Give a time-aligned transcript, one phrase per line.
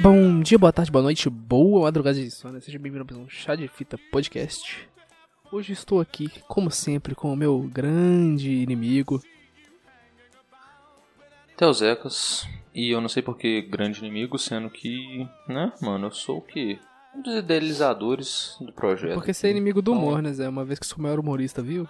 [0.00, 2.60] Bom dia, boa tarde, boa noite, boa madrugada de sono.
[2.60, 4.88] Seja bem-vindo ao um Chá de Fita Podcast.
[5.50, 9.20] Hoje estou aqui, como sempre, com o meu grande inimigo.
[11.56, 12.46] Teozecas.
[12.72, 16.42] E eu não sei por que grande inimigo, sendo que, né, mano, eu sou o
[16.42, 16.78] quê?
[17.12, 19.14] Um dos idealizadores do projeto.
[19.14, 20.48] Porque você é inimigo do Então, humor, né, Zé?
[20.48, 21.88] Uma vez que sou o maior humorista, viu?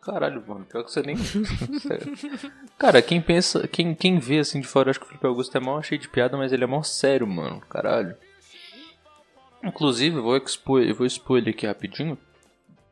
[0.00, 1.16] Caralho, mano, pior que você nem.
[2.78, 5.60] Cara, quem pensa, quem, quem vê assim de fora, acho que o Felipe Augusto é
[5.60, 7.60] mal cheio de piada, mas ele é mal sério, mano.
[7.68, 8.14] Caralho.
[9.62, 12.16] Inclusive, eu vou expor, eu vou expor ele aqui rapidinho.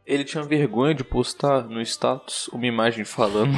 [0.05, 3.53] Ele tinha vergonha de postar no status uma imagem falando.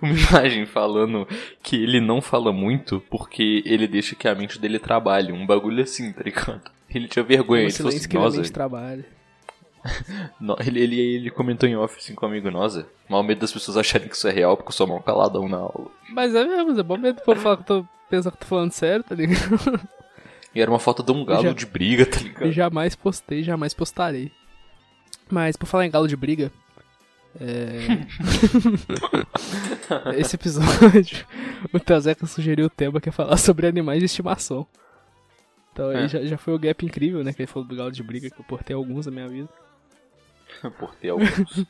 [0.00, 1.26] uma imagem falando
[1.62, 5.32] que ele não fala muito porque ele deixa que a mente dele trabalhe.
[5.32, 6.62] Um bagulho assim, tá ligado?
[6.88, 7.62] Ele tinha vergonha.
[7.62, 8.42] O Ele falou assim, nossa, no-
[10.66, 13.76] Ele, ele, ele comentou em off assim com um amigo, nossa, mal medo das pessoas
[13.76, 15.88] acharem que isso é real porque eu sou mal caladão na aula.
[16.10, 18.46] Mas é mesmo, é bom medo pra falar que eu tô pensando que eu tô
[18.46, 19.80] falando sério, tá ligado?
[20.54, 22.52] E era uma foto de um galo Já- de briga, tá Eu ligado?
[22.52, 24.30] jamais postei, jamais postarei.
[25.30, 26.50] Mas por falar em galo de briga,
[27.40, 28.06] é...
[30.16, 31.26] esse episódio,
[31.72, 34.66] o Tazeca sugeriu o tema que é falar sobre animais de estimação.
[35.72, 36.08] Então aí É.
[36.08, 37.32] já, já foi o gap incrível, né?
[37.32, 39.48] Que ele falou do galo de briga, que eu portei alguns na minha vida.
[40.78, 41.66] Portei alguns.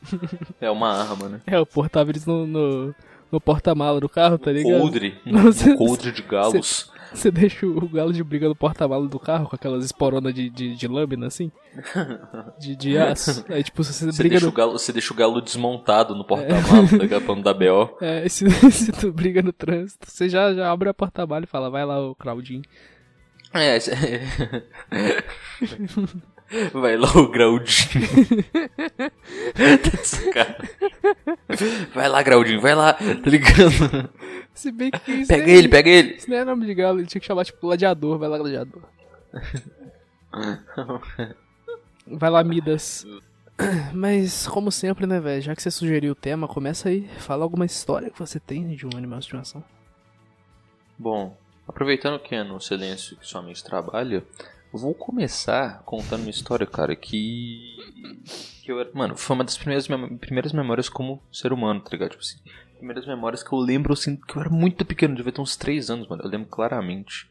[0.61, 1.41] é uma arma, né?
[1.47, 2.95] É, eu portava eles no, no,
[3.31, 4.79] no porta-mala do carro, tá ligado?
[4.79, 5.17] Coldre.
[5.25, 6.91] Um cê- coldre de galos.
[7.13, 10.75] Você deixa o galo de briga no porta-mala do carro com aquelas esporonas de, de,
[10.75, 11.49] de lâmina, assim?
[12.59, 13.45] De, de aço.
[13.47, 16.89] Aí, tipo, você briga deixa, no o galo, você deixa o galo desmontado no porta-malas,
[16.91, 17.23] tá ligado?
[17.23, 17.95] Pra não dar B.O.
[18.01, 21.69] É, se, se tu briga no trânsito, você já, já abre a porta-malha e fala,
[21.69, 22.63] vai lá, o Claudinho.
[23.53, 23.91] É, esse-
[26.73, 28.07] Vai lá o Graudinho.
[31.93, 34.09] Vai lá, Graudinho, vai lá, tá ligado?
[34.53, 36.13] Se bem que isso Pega nem- ele, pega ele.
[36.15, 38.81] Isso não é nome de galo, ele tinha que chamar, tipo, gladiador, vai lá, gladiador.
[42.07, 43.05] Vai lá, Midas.
[43.93, 47.65] Mas, como sempre, né, velho, já que você sugeriu o tema, começa aí, fala alguma
[47.65, 49.63] história que você tem de um animal de estimação.
[50.97, 51.35] Bom,
[51.67, 54.23] aproveitando que é no silêncio que sua mente trabalha,
[54.77, 57.75] vou começar contando uma história, cara, que.
[58.63, 61.89] que eu era, mano, foi uma das primeiras, mem- primeiras memórias como ser humano, tá
[61.91, 62.11] ligado?
[62.11, 62.37] Tipo assim,
[62.77, 65.89] primeiras memórias que eu lembro, assim, que eu era muito pequeno, devia ter uns 3
[65.89, 66.23] anos, mano.
[66.23, 67.29] Eu lembro claramente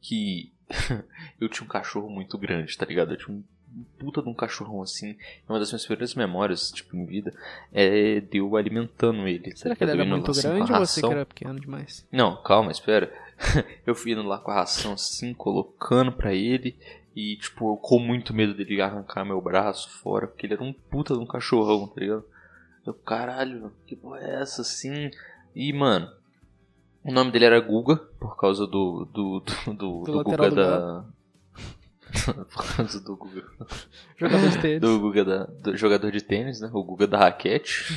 [0.00, 0.52] que
[1.40, 3.12] eu tinha um cachorro muito grande, tá ligado?
[3.12, 3.42] Eu tinha um
[3.98, 5.16] puta de um cachorrão assim.
[5.48, 7.34] Uma das minhas primeiras memórias, tipo, em vida,
[7.72, 9.54] é de eu alimentando ele.
[9.56, 12.06] Será tá que ele era muito assim, grande ou você que era pequeno demais?
[12.10, 13.12] Não, calma, espera.
[13.86, 16.76] eu fui indo lá com a ração assim, colocando pra ele.
[17.14, 20.72] E, tipo, eu com muito medo dele arrancar meu braço fora, porque ele era um
[20.72, 22.24] puta de um cachorrão, tá ligado?
[22.86, 25.10] Eu, caralho, que porra é essa assim?
[25.54, 26.10] E, mano,
[27.02, 29.08] o nome dele era Guga, por causa do.
[29.12, 29.40] do.
[29.40, 31.04] do, do, do Guga da.
[32.54, 33.44] por causa do Guga.
[34.16, 34.80] Jogador de tênis.
[34.80, 35.44] Do Guga da.
[35.44, 36.70] Do jogador de tênis, né?
[36.72, 37.94] O Guga da raquete.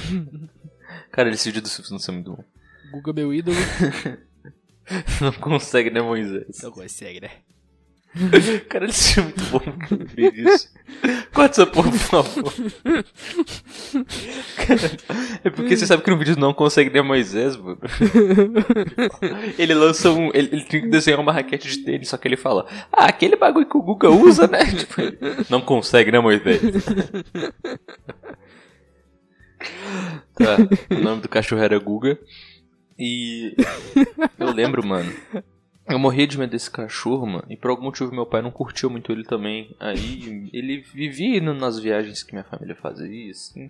[1.11, 2.43] Cara, esse vídeo do Silvio Santos é muito bom.
[2.91, 3.57] Guga, meu ídolo.
[5.21, 6.61] Não consegue, né, Moisés?
[6.61, 7.29] Não consegue, né?
[8.67, 10.69] Cara, isso é muito bom lembrei disso.
[11.33, 12.53] Corta essa porra, por favor.
[14.57, 14.97] Cara,
[15.45, 17.79] é porque você sabe que no vídeo não consegue ler Moisés, mano.
[19.57, 20.27] Ele lança um.
[20.33, 23.37] Ele, ele tem que desenhar uma raquete de tênis, só que ele fala: Ah, aquele
[23.37, 24.65] bagulho que o Guga usa, né?
[24.65, 25.17] Tipo, ele,
[25.49, 26.61] não consegue, né, Moisés?
[30.33, 30.57] Tá,
[30.89, 32.19] o nome do cachorro era Guga.
[33.03, 33.55] E
[34.37, 35.11] eu lembro, mano.
[35.87, 37.45] Eu morria de medo desse cachorro, mano.
[37.49, 39.75] E por algum motivo meu pai não curtiu muito ele também.
[39.79, 43.69] Aí ele vivia indo nas viagens que minha família fazia, assim.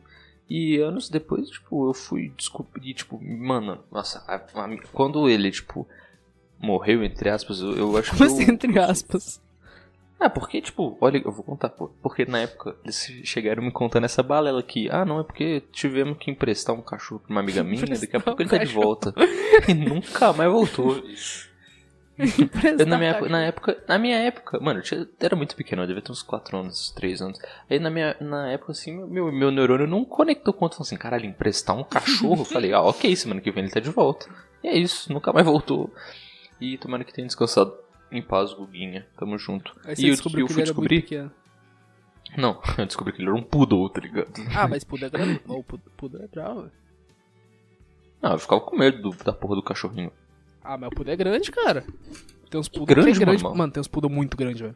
[0.50, 5.88] E anos depois, tipo, eu fui descobrir, tipo, mano, nossa, a- a- quando ele, tipo,
[6.60, 8.18] morreu, entre aspas, eu, eu acho que.
[8.18, 9.42] Como eu- assim, entre aspas?
[10.22, 11.90] Ah, porque, tipo, olha, eu vou contar, pô.
[12.02, 14.88] Porque na época eles chegaram me contando essa balela aqui.
[14.92, 18.20] Ah, não, é porque tivemos que emprestar um cachorro pra uma amiga minha, daqui a
[18.20, 19.14] pouco um ele tá de volta.
[19.68, 20.96] E nunca mais voltou.
[22.78, 25.88] Eu, na, minha, na época, na minha época, mano, eu tinha- era muito pequeno, eu
[25.88, 27.40] devia ter uns 4 anos, 3 anos.
[27.70, 31.26] Aí na minha na época, assim, meu, meu neurônio não conectou quanto, falou assim, caralho,
[31.26, 32.42] emprestar um cachorro?
[32.42, 34.28] Eu falei, ah, ok, semana que vem ele tá de volta.
[34.64, 35.92] E é isso, nunca mais voltou.
[36.60, 37.74] E tomara que tenha descansado
[38.12, 39.08] em paz, Guguinha.
[39.18, 39.76] Tamo junto.
[39.86, 41.32] Aí você e eu, descobriu eu que fui ele descobrir.
[42.38, 44.32] Não, eu descobri que ele era um poodle, tá ligado?
[44.56, 45.40] Ah, mas puder é grande.
[45.40, 46.70] Pu- puder é bravo.
[48.22, 50.12] Não, eu ficava com medo do- da porra do cachorrinho.
[50.64, 51.84] Ah, mas o puder é grande, cara.
[52.50, 53.44] Tem uns poodle Grande, que é grande.
[53.44, 53.56] mano.
[53.56, 54.76] Mano, tem uns poodle muito grande, velho.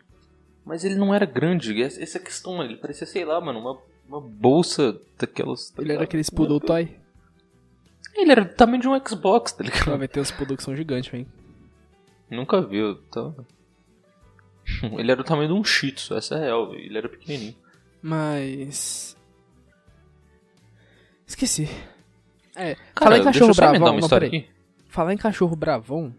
[0.66, 2.72] Mas ele não era grande, essa é a questão, mano.
[2.72, 3.78] Ele parecia, sei lá, mano, uma,
[4.08, 5.70] uma bolsa daquelas.
[5.70, 6.96] tá Ele era aqueles poodle toy.
[8.16, 9.98] Ele era do tamanho de um Xbox, tá ligado?
[9.98, 11.28] Vai ter os produtos gigantes, velho.
[12.30, 13.00] Nunca viu.
[13.08, 13.36] Então...
[14.98, 16.74] Ele era do tamanho de um Shih Tzu, essa é real.
[16.74, 17.56] Ele era pequenininho.
[18.02, 19.18] Mas.
[21.26, 21.70] Esqueci.
[22.56, 23.92] É, Cara, falar em cachorro bravão.
[23.92, 24.50] uma história aqui.
[24.88, 26.16] Falar em cachorro bravão.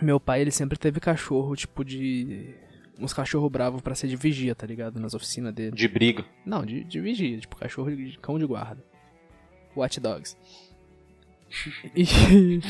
[0.00, 2.54] Meu pai, ele sempre teve cachorro, tipo, de.
[2.98, 4.98] Uns cachorro bravo pra ser de vigia, tá ligado?
[4.98, 5.76] Nas oficinas dele.
[5.76, 6.24] De briga.
[6.44, 8.82] Não, de, de vigia, tipo, cachorro de cão de guarda.
[9.76, 10.36] Watch Dogs.
[11.94, 12.60] E...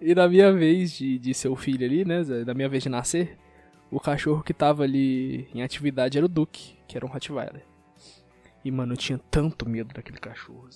[0.10, 2.22] e na minha vez de, de ser o filho ali, né?
[2.46, 3.38] Na minha vez de nascer,
[3.90, 7.64] o cachorro que tava ali em atividade era o Duke, que era um Rottweiler.
[8.64, 10.68] E, mano, eu tinha tanto medo daquele cachorro.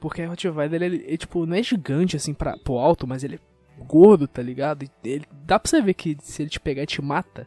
[0.00, 3.24] Porque o Rottweiler, ele, ele, ele, tipo, não é gigante assim pra, pro alto, mas
[3.24, 4.84] ele é gordo, tá ligado?
[4.84, 7.46] E ele, dá pra você ver que se ele te pegar, ele te mata.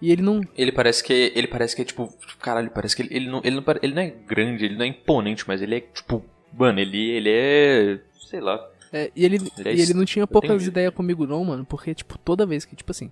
[0.00, 3.14] E ele não, Ele parece que ele parece que é tipo, caralho, parece que ele,
[3.14, 5.80] ele não ele não ele não é grande, ele não é imponente, mas ele é
[5.80, 8.64] tipo, mano, ele ele é, sei lá.
[8.92, 11.94] É, e ele, Ele é e ele não tinha poucas ideias comigo não, mano, porque,
[11.94, 13.10] tipo, toda vez que, tipo assim,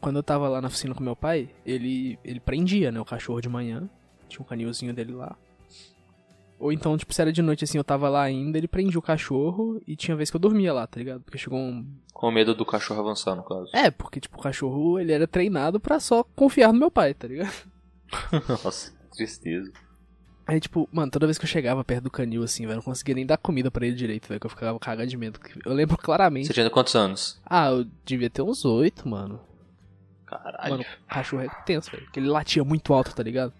[0.00, 3.40] quando eu tava lá na oficina com meu pai, ele, ele prendia, né, o cachorro
[3.40, 3.88] de manhã,
[4.28, 5.36] tinha um canilzinho dele lá.
[6.58, 9.02] Ou então, tipo, se era de noite, assim, eu tava lá ainda, ele prendia o
[9.02, 11.20] cachorro e tinha vez que eu dormia lá, tá ligado?
[11.22, 11.86] Porque chegou um...
[12.14, 13.70] Com medo do cachorro avançar, no caso.
[13.74, 17.28] É, porque, tipo, o cachorro, ele era treinado pra só confiar no meu pai, tá
[17.28, 17.52] ligado?
[18.64, 19.70] Nossa, que tristeza.
[20.46, 22.82] Aí, tipo, mano, toda vez que eu chegava perto do canil, assim, velho, eu não
[22.82, 25.38] conseguia nem dar comida pra ele direito, velho, que eu ficava cagado de medo.
[25.64, 26.46] Eu lembro claramente...
[26.46, 27.38] Você tinha quantos anos?
[27.44, 29.40] Ah, eu devia ter uns oito, mano.
[30.24, 30.70] Caralho.
[30.70, 32.04] Mano, o cachorro é tenso, velho.
[32.04, 33.52] Porque ele latia muito alto, tá ligado?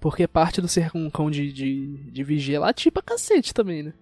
[0.00, 3.82] Porque parte do ser um cão de, de, de vigia é latir pra cacete também,
[3.82, 3.92] né?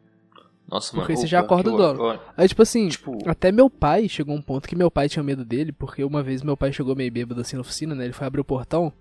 [0.68, 1.06] Nossa, mano.
[1.06, 2.20] porque você já acorda o dono.
[2.36, 5.44] Aí, tipo assim, Tipo, até meu pai chegou um ponto que meu pai tinha medo
[5.44, 8.04] dele, porque uma vez meu pai chegou meio bêbado assim na oficina, né?
[8.04, 8.92] Ele foi abrir o portão.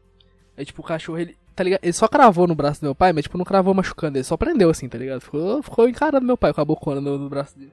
[0.56, 1.36] Aí, tipo, o cachorro, ele.
[1.56, 1.80] Tá ligado?
[1.84, 4.38] Ele só cravou no braço do meu pai, mas, tipo, não cravou machucando, ele só
[4.38, 5.22] prendeu assim, tá ligado?
[5.22, 7.72] Ficou, ficou encarando meu pai com a bocona no, no braço dele.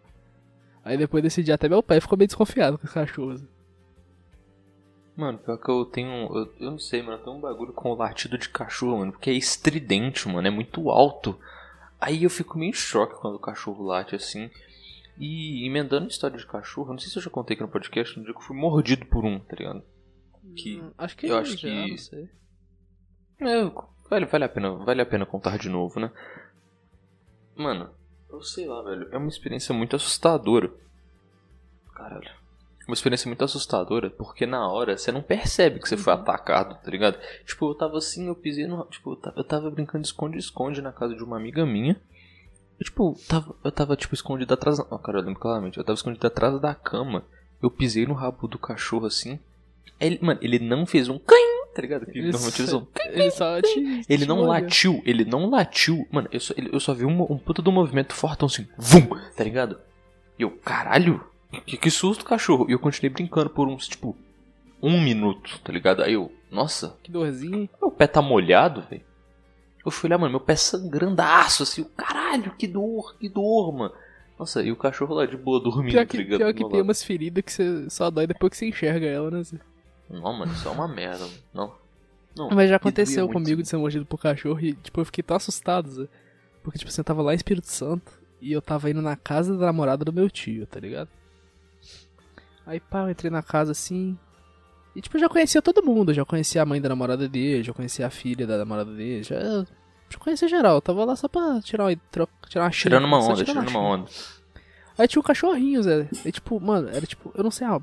[0.85, 3.43] Aí depois desse dia até meu pai ficou meio desconfiado com os cachorros.
[5.17, 6.11] Mano, pior que eu tenho.
[6.35, 7.19] Eu, eu não sei, mano.
[7.19, 9.13] Eu tenho um bagulho com o latido de cachorro, mano.
[9.13, 10.47] Porque é estridente, mano.
[10.49, 11.39] É muito alto.
[12.01, 14.51] Aí eu fico meio em choque quando o cachorro late assim.
[15.19, 18.19] E emendando a história de cachorro, não sei se eu já contei aqui no podcast,
[18.19, 19.83] no dia que eu fui mordido por um, tá ligado?
[20.57, 20.81] Que.
[20.81, 22.29] Hum, Acho que eu acho já, que- não sei.
[23.41, 23.65] É,
[24.09, 26.11] vale, vale, a pena, vale a pena contar de novo, né?
[27.55, 27.91] Mano,
[28.31, 29.09] eu sei lá, velho.
[29.13, 30.73] É uma experiência muito assustadora.
[31.95, 32.31] Caralho.
[32.87, 36.91] Uma experiência muito assustadora, porque na hora você não percebe que você foi atacado, tá
[36.91, 37.17] ligado?
[37.47, 38.85] Tipo, eu tava assim, eu pisei no.
[38.87, 42.01] Tipo, eu ta- eu tava brincando de esconde-esconde na casa de uma amiga minha.
[42.81, 44.79] Eu, tipo, tava, eu tava, tipo, escondido atrás.
[44.81, 45.79] Oh, cara, eu lembro claramente.
[45.79, 47.25] Eu tava escondido atrás da cama.
[47.63, 49.39] Eu pisei no rabo do cachorro assim.
[50.01, 52.07] Ele, mano, ele não fez um caim, tá ligado?
[52.07, 52.89] Que Ele normalmente eles só- vão.
[53.07, 54.03] Ele só te.
[54.09, 56.05] Ele não latiu, ele não latiu.
[56.11, 59.07] Mano, eu só, eu só vi um, um puta do movimento fortão assim, vum,
[59.37, 59.79] tá ligado?
[60.37, 61.25] E eu, caralho,
[61.61, 62.67] que, que susto, cachorro.
[62.69, 64.17] E eu continuei brincando por uns, tipo,
[64.83, 66.03] um minuto, tá ligado?
[66.03, 67.69] Aí eu, nossa, Que dorzinha.
[67.81, 69.03] meu pé tá molhado, velho.
[69.85, 73.93] Eu fui olhar, mano, meu pé sangrandaço, assim, o caralho, que dor, que dor, mano.
[74.39, 76.39] Nossa, e o cachorro lá de boa dormindo, Pior tá que, ligado?
[76.39, 76.83] pior que tem lado.
[76.83, 79.43] umas feridas que você só dói depois que você enxerga ela, né?
[79.43, 79.59] Zé?
[80.09, 81.39] Não, mano, isso é uma merda, mano.
[81.53, 81.75] Não.
[82.37, 82.51] Não.
[82.51, 85.23] Mas já aconteceu doía muito, comigo de ser mordido por cachorro e, tipo, eu fiquei
[85.23, 86.09] tão assustado, Zé.
[86.63, 88.11] Porque, tipo, assim, eu tava lá em Espírito Santo
[88.41, 91.09] e eu tava indo na casa da namorada do meu tio, tá ligado?
[92.67, 94.17] Aí, pá, eu entrei na casa assim.
[94.95, 96.13] E, tipo, eu já conhecia todo mundo.
[96.15, 99.37] Já conhecia a mãe da namorada dele, já conhecia a filha da namorada dele, já.
[100.09, 100.75] Já conhecia geral.
[100.77, 103.67] Eu tava lá só pra tirar uma, tro- tirar uma Tirando uma onda, tirando uma
[103.67, 103.79] xícara.
[103.85, 104.11] onda.
[104.99, 106.07] Aí tinha um cachorrinho, Zé.
[106.25, 107.81] E tipo, mano, era tipo, eu não sei a,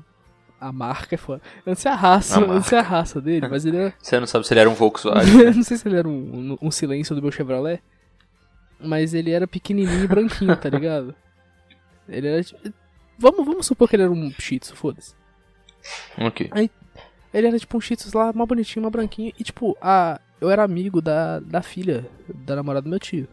[0.60, 1.42] a marca, é foda.
[1.66, 3.94] Eu não sei a raça, A eu não sei a raça dele, mas ele era.
[4.00, 5.40] Você não sabe se ele era um Volkswagen.
[5.42, 6.12] eu não sei se ele era um,
[6.52, 7.82] um, um silêncio do meu Chevrolet.
[8.82, 11.14] Mas ele era pequenininho e branquinho, tá ligado?
[12.08, 12.42] Ele era.
[12.44, 12.72] tipo-
[13.20, 15.14] Vamos, vamos supor que ele era um Shih Tzu, foda-se.
[16.18, 16.50] ok.
[17.32, 19.32] Ele era tipo um Shih Tzu lá, mó bonitinho, mó branquinho.
[19.38, 23.28] E tipo, a, eu era amigo da, da filha da namorada do meu tio.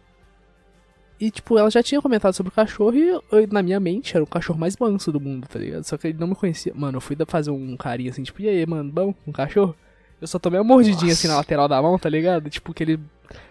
[1.20, 4.24] E tipo, ela já tinha comentado sobre o cachorro e eu- na minha mente era
[4.24, 5.84] o cachorro mais manso do mundo, tá ligado?
[5.84, 6.72] Só que ele não me conhecia.
[6.75, 9.75] Mano, eu fui fazer um carinho assim, tipo, e aí, mano, bom, um cachorro?
[10.22, 11.41] Eu só tomei uma mordidinha assim na Nossa.
[11.44, 12.50] lateral da mão, tá ligado?
[12.50, 12.98] Tipo, que ele.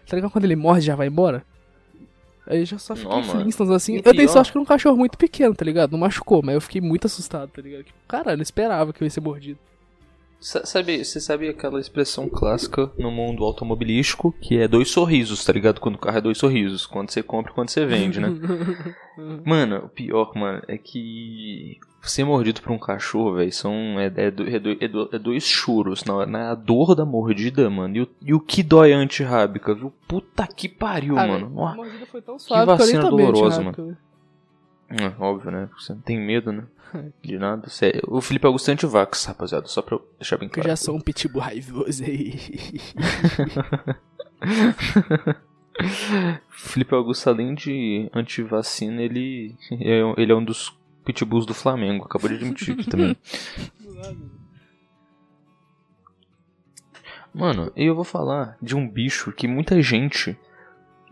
[0.09, 1.45] Tá ligado quando ele morde já vai embora?
[2.47, 3.11] Aí eu já só fiquei.
[3.25, 3.97] Flintstones assim.
[3.97, 5.93] Eu dei sorte que era um cachorro muito pequeno, tá ligado?
[5.93, 7.87] Não machucou, mas eu fiquei muito assustado, tá ligado?
[8.07, 9.59] Caralho, eu não esperava que eu ia ser mordido.
[10.65, 15.81] Sabe, você sabe aquela expressão clássica no mundo automobilístico que é dois sorrisos, tá ligado?
[15.81, 18.29] Quando o carro é dois sorrisos, quando você compra e quando você vende, né?
[19.45, 24.27] mano, o pior, mano, é que ser mordido por um cachorro, velho, são é, é,
[24.29, 27.97] é, é, dois choros na, na dor da mordida, mano.
[27.97, 29.93] E o, e o que dói antirrábica, viu?
[30.07, 31.47] Puta que pariu, ah, mano.
[31.67, 33.97] A mordida foi tão suave que vacina dolorosa, mano.
[34.89, 35.69] É, óbvio, né?
[35.79, 36.65] Você não tem medo, né?
[37.23, 37.69] De nada.
[38.07, 39.67] O Felipe Augusto é antivax, rapaziada.
[39.67, 40.69] Só pra deixar bem claro.
[40.69, 42.39] Eu já sou um pitbull raivoso aí.
[46.49, 52.05] Felipe Augusto, além de antivacina, ele é, ele é um dos pitbulls do Flamengo.
[52.05, 53.17] Acabou de admitir aqui também.
[57.35, 60.39] Mano, eu vou falar de um bicho que muita gente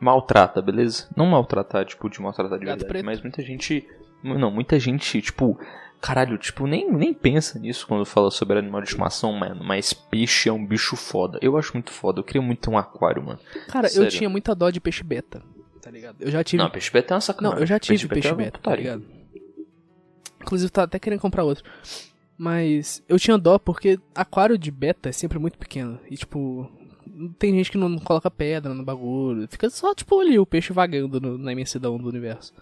[0.01, 1.09] maltrata, beleza?
[1.17, 3.87] Não maltratar, tipo, de maltratar de verdade, mas muita gente.
[4.23, 5.59] Não, muita gente, tipo,
[6.01, 9.65] caralho, tipo, nem, nem pensa nisso quando fala sobre animal de estimação, mano.
[9.65, 11.39] Mas peixe é um bicho foda.
[11.41, 12.21] Eu acho muito foda.
[12.21, 13.39] Eu queria muito ter um aquário, mano.
[13.69, 14.07] Cara, Sério.
[14.07, 15.43] eu tinha muita dó de peixe beta,
[15.81, 16.17] tá ligado?
[16.21, 16.63] Eu já tive.
[16.63, 17.55] Não, peixe beta é uma sacanagem.
[17.57, 19.05] Não, eu já tive peixe, peixe beta, é tá ligado?
[20.43, 21.65] Inclusive, tá até querendo comprar outro.
[22.37, 25.99] Mas eu tinha dó porque aquário de beta é sempre muito pequeno.
[26.11, 26.71] E, tipo,
[27.39, 29.47] tem gente que não coloca pedra no bagulho.
[29.49, 32.53] Fica só, tipo, ali o peixe vagando no, na imensidão do universo.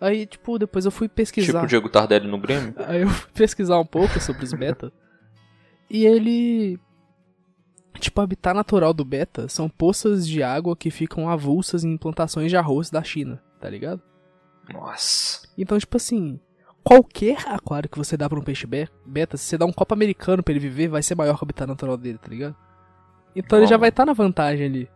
[0.00, 1.52] Aí, tipo, depois eu fui pesquisar.
[1.52, 2.74] Tipo o Diego Tardelli no Grêmio?
[2.86, 4.92] Aí eu fui pesquisar um pouco sobre os beta.
[5.90, 6.78] e ele.
[7.98, 12.48] Tipo, o habitat natural do beta são poças de água que ficam avulsas em plantações
[12.48, 14.00] de arroz da China, tá ligado?
[14.72, 15.48] Nossa.
[15.58, 16.38] Então, tipo assim,
[16.84, 18.68] qualquer aquário que você dá pra um peixe
[19.04, 21.44] beta, se você dá um copo americano pra ele viver, vai ser maior que o
[21.44, 22.54] habitat natural dele, tá ligado?
[23.38, 24.88] Então ele já vai estar tá na vantagem ali.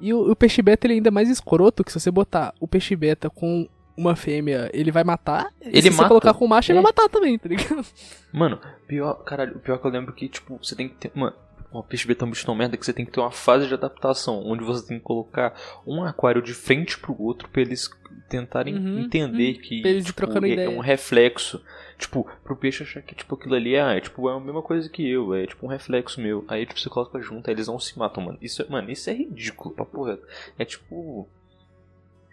[0.00, 2.66] E o, o, peixe beta ele é ainda mais escroto que se você botar o
[2.66, 5.52] peixe beta com uma fêmea, ele vai matar.
[5.60, 6.02] Ele se mata.
[6.02, 6.74] você colocar com o macho, é.
[6.74, 7.84] ele vai matar também, tá ligado?
[8.32, 11.12] Mano, pior, caralho, o pior que eu lembro que, tipo, você tem que ter.
[11.14, 11.34] Mano,
[11.72, 13.66] o peixe beta é um bicho tão merda que você tem que ter uma fase
[13.66, 15.54] de adaptação, onde você tem que colocar
[15.86, 17.88] um aquário de frente pro outro pra eles
[18.28, 19.60] tentarem uhum, entender uhum.
[19.60, 21.62] que tipo, é, é, um reflexo.
[21.98, 24.88] Tipo, pro peixe achar que tipo, aquilo ali é, é, tipo, é a mesma coisa
[24.88, 26.44] que eu, é tipo um reflexo meu.
[26.48, 28.38] Aí tipo, você coloca junto, aí eles não se matam, mano.
[28.42, 30.18] Isso, mano, isso é ridículo, pra porra.
[30.58, 31.28] É tipo.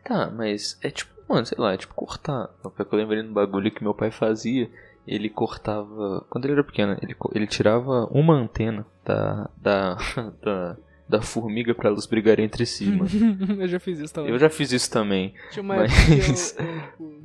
[0.04, 2.50] Tá, mas é tipo, mano, sei lá, é tipo cortar.
[2.64, 4.70] Eu lembrei do bagulho que meu pai fazia
[5.10, 6.24] ele cortava.
[6.30, 9.50] Quando ele era pequeno, ele, ele tirava uma antena da.
[9.58, 9.98] da.
[10.42, 10.78] da,
[11.10, 13.10] da formiga para elas brigarem entre si, mano.
[13.60, 14.32] eu já fiz isso também.
[14.32, 15.34] Eu já fiz isso também.
[15.50, 16.56] Tinha uma mas...
[16.56, 17.24] eu, eu, tipo,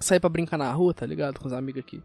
[0.00, 1.38] saí pra brincar na rua, tá ligado?
[1.38, 2.02] Com os amigos aqui.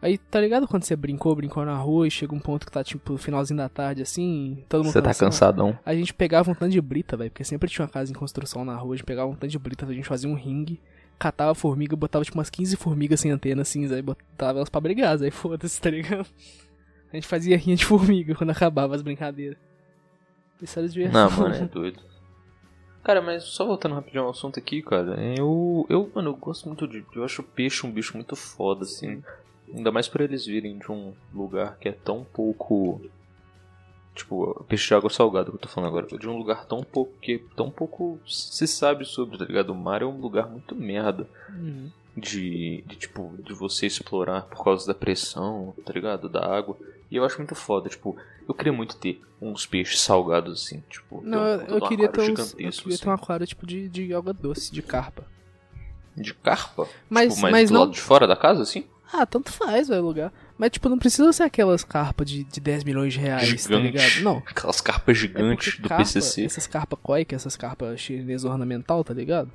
[0.00, 2.82] Aí, tá ligado quando você brincou, brincou na rua e chega um ponto que tá,
[2.82, 5.78] tipo, finalzinho da tarde, assim, todo mundo Você tá cansadão.
[5.84, 8.64] A gente pegava um tanto de brita, velho, porque sempre tinha uma casa em construção
[8.64, 10.80] na rua, a gente pegava um tanto de brita, a gente fazia um ringue
[11.20, 15.22] catava formiga, botava tipo umas 15 formigas sem antena assim, aí botava elas pra brigar,
[15.22, 16.26] aí foda-se, tá ligado?
[17.12, 19.58] A gente fazia rinha de formiga quando acabava as brincadeiras.
[20.62, 21.18] Isso era divertido.
[21.18, 22.00] Não, mano, é doido.
[23.02, 26.86] Cara, mas só voltando rapidinho ao assunto aqui, cara, eu, eu, mano, eu gosto muito
[26.86, 29.22] de, eu acho o peixe um bicho muito foda, assim.
[29.74, 33.00] Ainda mais por eles virem de um lugar que é tão pouco
[34.14, 36.18] Tipo, peixe de água salgada que eu tô falando agora.
[36.18, 39.70] De um lugar tão pouco que tão pouco se sabe sobre, tá ligado?
[39.70, 41.28] O mar é um lugar muito merda.
[41.48, 41.90] Uhum.
[42.16, 46.28] De, de, tipo, de você explorar por causa da pressão, tá ligado?
[46.28, 46.76] Da água.
[47.10, 51.22] E eu acho muito foda, tipo, eu queria muito ter uns peixes salgados assim, tipo.
[51.24, 52.96] Não, um, eu, queria ter uns, eu queria assim.
[52.96, 55.24] ter um aquário tipo de, de água doce, de carpa.
[56.16, 56.88] De carpa?
[57.08, 57.80] Mas, tipo, mas, mas do não...
[57.82, 58.84] lado de fora da casa, assim?
[59.12, 60.32] Ah, tanto faz, velho, lugar.
[60.60, 63.68] Mas, tipo, não precisa ser aquelas carpas de, de 10 milhões de reais, Gigante.
[63.70, 64.22] tá ligado?
[64.22, 64.42] Não.
[64.46, 66.44] Aquelas carpas gigantes é do carpa, PCC.
[66.44, 69.50] Essas carpas é essas carpas chinesas ornamental, tá ligado?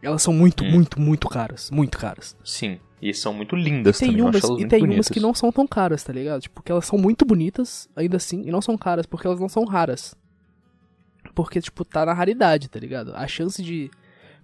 [0.00, 0.70] Elas são muito, hum.
[0.70, 1.68] muito, muito caras.
[1.72, 2.36] Muito caras.
[2.44, 2.78] Sim.
[3.02, 4.22] E são muito lindas tem também.
[4.22, 4.96] Umas, e tem bonitas.
[4.96, 6.42] umas que não são tão caras, tá ligado?
[6.42, 9.48] Tipo, que elas são muito bonitas, ainda assim, e não são caras, porque elas não
[9.48, 10.14] são raras.
[11.34, 13.12] Porque, tipo, tá na raridade, tá ligado?
[13.16, 13.90] A chance de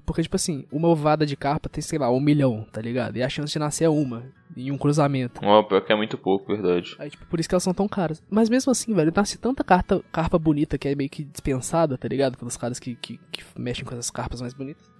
[0.05, 3.17] porque, tipo assim, uma ovada de carpa tem, sei lá, um milhão, tá ligado?
[3.17, 4.25] E a chance de nascer é uma,
[4.57, 5.41] em um cruzamento.
[5.45, 6.97] Ó, pior que é muito pouco, verdade.
[6.99, 8.23] Aí, tipo, por isso que elas são tão caras.
[8.29, 12.09] Mas mesmo assim, velho, nasce tanta carta, carpa bonita que é meio que dispensada, tá
[12.09, 12.37] ligado?
[12.37, 14.91] Pelos caras que, que, que mexem com essas carpas mais bonitas.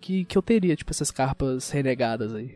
[0.00, 2.54] Que, que eu teria, tipo, essas carpas renegadas aí.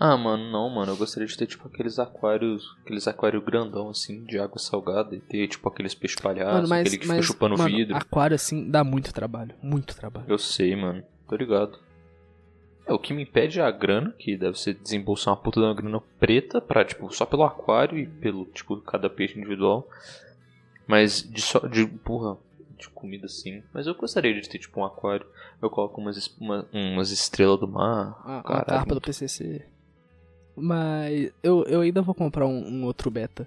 [0.00, 0.92] Ah, mano, não, mano.
[0.92, 2.76] Eu gostaria de ter, tipo, aqueles aquários.
[2.82, 5.16] Aqueles aquários grandão, assim, de água salgada.
[5.16, 7.96] E ter, tipo, aqueles peixes palhaços, mas, aquele que mas, fica chupando mano, vidro.
[7.96, 9.54] Aquário, assim, dá muito trabalho.
[9.60, 10.26] Muito trabalho.
[10.28, 11.02] Eu sei, mano.
[11.28, 11.78] Tô ligado.
[12.86, 15.66] É, o que me impede é a grana, que deve ser desembolsar uma puta de
[15.66, 19.88] uma grana preta pra, tipo, só pelo aquário e pelo, tipo, cada peixe individual.
[20.86, 21.58] Mas de só.
[21.58, 22.38] De, porra,
[22.78, 23.64] de comida assim.
[23.74, 25.26] Mas eu gostaria de ter, tipo, um aquário.
[25.60, 28.16] Eu coloco umas, uma, umas estrelas do mar.
[28.24, 29.66] Ah, a carpa do PCC.
[30.60, 33.46] Mas eu, eu ainda vou comprar um, um outro beta.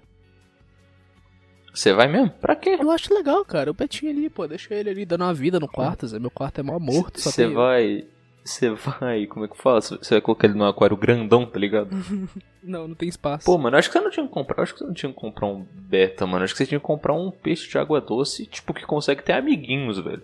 [1.72, 2.30] Você vai mesmo?
[2.30, 2.76] Pra quê?
[2.78, 3.70] Eu acho legal, cara.
[3.70, 6.18] O betinho ali, pô, deixa ele ali dando uma vida no quarto, Zé.
[6.18, 7.54] Meu quarto é mó morto, Você tem...
[7.54, 8.04] vai.
[8.44, 9.26] Você vai.
[9.26, 9.80] Como é que fala?
[9.80, 11.90] Você vai colocar ele num aquário grandão, tá ligado?
[12.62, 13.44] Não, não tem espaço.
[13.44, 14.62] Pô, mano, acho que você não tinha que comprar.
[14.62, 16.44] Acho que você não tinha que comprar um beta, mano.
[16.44, 19.32] Acho que você tinha que comprar um peixe de água doce, tipo, que consegue ter
[19.32, 20.22] amiguinhos, velho.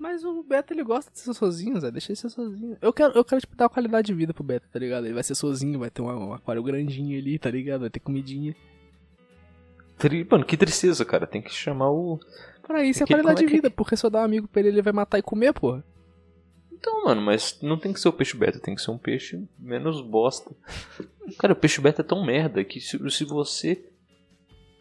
[0.00, 1.90] Mas o Beta, ele gosta de ser sozinho, Zé.
[1.90, 2.74] Deixa ele ser sozinho.
[2.80, 5.04] Eu quero, eu quero tipo, dar uma qualidade de vida pro Beta, tá ligado?
[5.04, 7.82] Ele vai ser sozinho, vai ter um, um aquário grandinho ali, tá ligado?
[7.82, 8.56] Vai ter comidinha.
[9.98, 11.26] Tri- Mano, que tristeza, cara.
[11.26, 12.18] Tem que chamar o.
[12.62, 14.60] Pra isso é qualidade é de que- vida, porque se eu dar um amigo pra
[14.60, 15.84] ele, ele vai matar e comer, porra.
[16.72, 19.46] Então, mano, mas não tem que ser o peixe beta, tem que ser um peixe
[19.58, 20.50] menos bosta.
[21.38, 23.84] Cara, o peixe beta é tão merda que se, se você.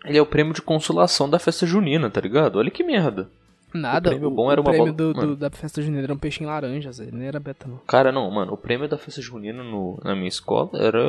[0.05, 2.55] Ele é o prêmio de consolação da festa junina, tá ligado?
[2.57, 3.29] Olha que merda.
[3.73, 4.09] Nada.
[4.09, 6.17] O prêmio bom era o uma prêmio bola- do, do- da festa junina era um
[6.17, 7.03] peixinho laranja, Zé.
[7.03, 7.77] Ele nem era Beta, não.
[7.87, 10.99] Cara, não, mano, o prêmio da festa junina no- na minha escola era,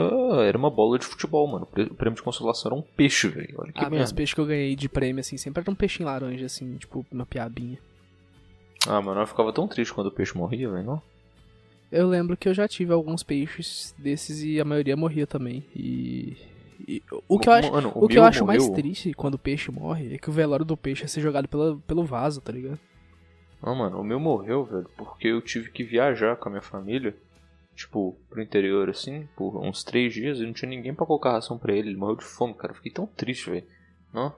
[0.45, 1.67] era uma bola de futebol, mano.
[1.90, 3.55] O prêmio de consolação era um peixe, velho.
[3.59, 4.14] Olha que Ah, meus merda.
[4.14, 7.25] peixes que eu ganhei de prêmio, assim, sempre era um peixinho laranja, assim, tipo, uma
[7.25, 7.79] piabinha.
[8.87, 11.02] Ah, mano, eu ficava tão triste quando o peixe morria, velho, não?
[11.90, 15.64] Eu lembro que eu já tive alguns peixes desses e a maioria morria também.
[15.75, 16.37] E.
[16.87, 19.39] e o que eu acho, Mano, o que meu eu acho mais triste quando o
[19.39, 22.53] peixe morre é que o velório do peixe é ser jogado pela, pelo vaso, tá
[22.53, 22.79] ligado?
[23.63, 27.15] Não, mano, o meu morreu, velho, porque eu tive que viajar com a minha família,
[27.75, 31.59] tipo, pro interior, assim, por uns três dias e não tinha ninguém pra colocar ração
[31.59, 31.91] pra ele.
[31.91, 32.73] Ele morreu de fome, cara.
[32.73, 33.67] Eu fiquei tão triste, velho.
[34.13, 34.35] Não?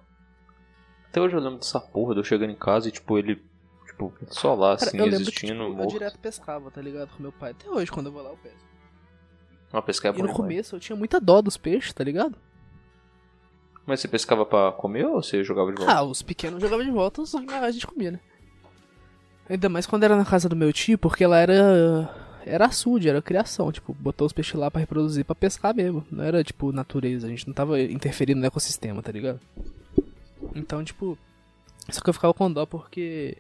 [1.09, 3.41] Até hoje eu lembro dessa porra de eu chegando em casa e, tipo, ele,
[3.87, 5.91] tipo, só lá, Cara, assim, eu lembro que existindo, tipo, eu morto.
[5.91, 7.11] direto pescava, tá ligado?
[7.17, 7.53] Com meu pai.
[7.53, 8.72] Até hoje, quando eu vou lá, eu pesco.
[9.73, 12.37] Uma é e no começo eu tinha muita dó dos peixes, tá ligado?
[13.87, 15.93] Mas você pescava pra comer ou você jogava de volta?
[15.93, 18.21] Ah, os pequenos jogavam de volta, os a gente comia, né?
[19.49, 22.23] Ainda mais quando era na casa do meu tio, porque lá era.
[22.45, 23.71] Era açude, era criação.
[23.71, 26.05] Tipo, botou os peixes lá pra reproduzir, pra pescar mesmo.
[26.11, 27.27] Não era, tipo, natureza.
[27.27, 29.41] A gente não tava interferindo no ecossistema, tá ligado?
[30.55, 31.19] Então, tipo.
[31.89, 33.37] Só que eu ficava com dó porque.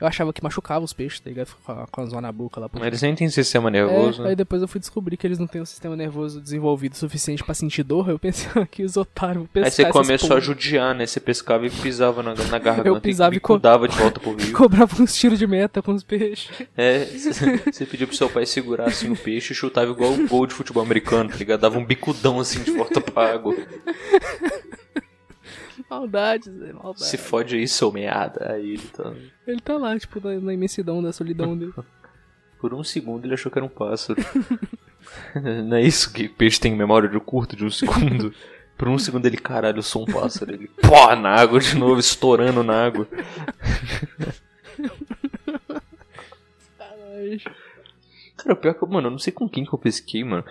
[0.00, 1.46] Eu achava que machucava os peixes, tá ligado?
[1.46, 2.68] Ficava com a zona na boca lá.
[2.72, 4.30] Mas eles nem têm sistema nervoso, É, né?
[4.30, 7.44] aí depois eu fui descobrir que eles não têm um sistema nervoso desenvolvido o suficiente
[7.44, 8.08] pra sentir dor.
[8.08, 10.40] Eu pensei, ah, que os otários pescar Aí você começou porra.
[10.40, 11.06] a judiar, né?
[11.06, 14.34] Você pescava e pisava na, na garganta Eu pisava e co- dava de volta pro
[14.36, 14.52] rio.
[14.52, 16.50] Cobrava uns tiros de meta com os peixes.
[16.76, 17.04] É,
[17.70, 20.54] você pediu pro seu pai segurar assim o peixe e chutava igual o gol de
[20.54, 21.60] futebol americano, tá ligado?
[21.60, 23.54] Dava um bicudão assim de volta pra água.
[25.92, 27.04] Maldade, Zé, maldade.
[27.04, 28.52] Se fode aí, seu meada.
[28.52, 29.12] Aí ele tá.
[29.46, 31.72] Ele tá lá, tipo, na, na imensidão da solidão dele.
[32.58, 34.18] Por um segundo ele achou que era um pássaro.
[35.66, 38.32] Não é isso que peixe tem memória de curto de um segundo?
[38.78, 40.52] Por um segundo ele, caralho, eu sou um pássaro.
[40.52, 43.06] Ele, pô, na água de novo, estourando na água.
[46.78, 47.40] Caralho.
[48.36, 50.44] Cara, o pior que, eu- mano, eu não sei com quem que eu pesquei, mano.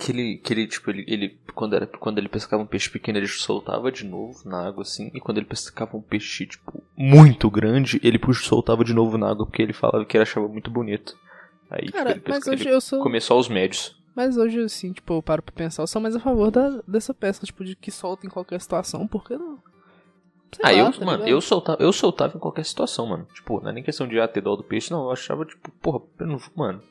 [0.00, 3.18] Que ele, que ele tipo, ele, ele quando, era, quando ele pescava um peixe pequeno,
[3.18, 5.10] ele soltava de novo na água, assim.
[5.14, 9.30] E quando ele pescava um peixe, tipo, muito grande, ele puxa, soltava de novo na
[9.30, 11.14] água, porque ele falava que ele achava muito bonito.
[11.70, 13.02] Aí, tipo, Cara, ele, mas pesca, hoje ele eu sou.
[13.02, 13.94] começou aos médios.
[14.16, 17.14] Mas hoje, assim, tipo, eu paro pra pensar, eu sou mais a favor da, dessa
[17.14, 19.58] pesca, tipo, de que solta em qualquer situação, porque não.
[20.52, 21.28] Sei ah, lá, eu, tá mano, ligado?
[21.28, 23.26] eu soltava, eu soltava em qualquer situação, mano.
[23.32, 25.04] Tipo, não é nem questão de ah, ter dó do peixe, não.
[25.04, 26.82] Eu achava, tipo, porra, eu não, mano.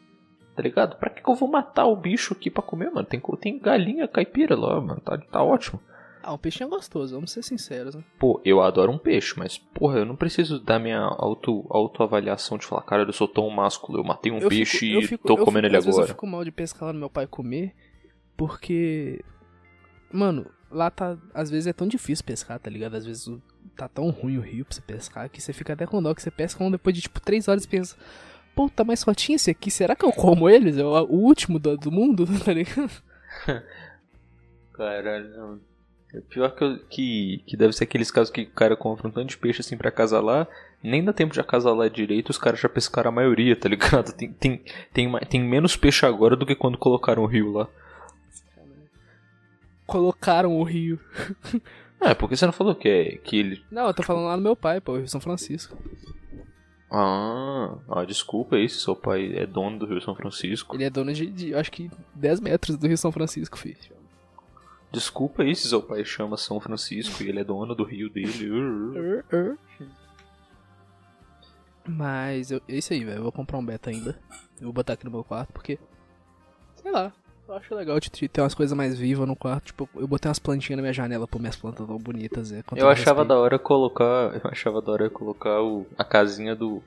[0.59, 0.97] Tá ligado?
[0.97, 3.07] Pra que, que eu vou matar o bicho aqui pra comer, mano?
[3.07, 4.99] Tem, tem galinha caipira lá, mano.
[4.99, 5.79] Tá, tá ótimo.
[6.21, 8.03] Ah, um peixinho é gostoso, vamos ser sinceros, né?
[8.19, 12.65] Pô, eu adoro um peixe, mas, porra, eu não preciso dar minha auto, autoavaliação de
[12.65, 15.37] falar, cara, eu sou tão másculo, eu matei um Eu peixe fico- e fico- tô
[15.37, 16.13] comendo fico- ele às vezes eu agora.
[16.13, 17.73] fico mal de pescar lá no meu pai comer,
[18.35, 19.23] porque.
[20.11, 21.17] Mano, lá tá.
[21.33, 22.95] Às vezes é tão difícil pescar, tá ligado?
[22.95, 23.31] Às vezes
[23.77, 26.21] tá tão ruim o rio pra você pescar que você fica até com dó que
[26.21, 27.95] você pesca um depois de tipo 3 horas e pensa.
[28.59, 30.77] Puta, mas só tinha esse aqui, será que eu como eles?
[30.77, 32.91] É o, último do, do mundo, tá ligado?
[34.73, 35.61] Caralho.
[36.13, 39.11] É pior que, eu- que, que deve ser aqueles casos que o cara compra um
[39.11, 40.45] tanto de peixe assim pra acasalar,
[40.83, 44.11] nem dá tempo de acasalar direito, os caras já pescaram a maioria, tá ligado?
[44.19, 47.69] Tem, tem, tem, tem menos peixe agora do que quando colocaram o rio lá.
[49.87, 50.99] Colocaram o rio.
[52.01, 53.63] É, porque você não falou que, é, que ele.
[53.71, 55.77] Não, eu tô falando lá no meu pai, pô, Rio São Francisco.
[56.91, 60.75] Ah, ah, desculpa aí se seu pai é dono do Rio São Francisco.
[60.75, 63.77] Ele é dono de, de, acho que 10 metros do Rio São Francisco, filho.
[64.91, 68.49] Desculpa aí se seu pai chama São Francisco e ele é dono do rio dele.
[71.87, 73.17] Mas eu, é isso aí, velho.
[73.17, 74.19] Eu vou comprar um beta ainda.
[74.57, 75.77] Eu vou botar aqui no meu quarto porque.
[76.75, 77.13] Sei lá.
[77.49, 79.65] Eu acho legal de ter umas coisas mais vivas no quarto.
[79.65, 82.51] Tipo, eu botei umas plantinhas na minha janela pra minhas plantas tão bonitas.
[82.51, 83.25] É, Eu achava respeito.
[83.27, 84.35] da hora colocar.
[84.35, 86.83] Eu achava da hora colocar o, a casinha do.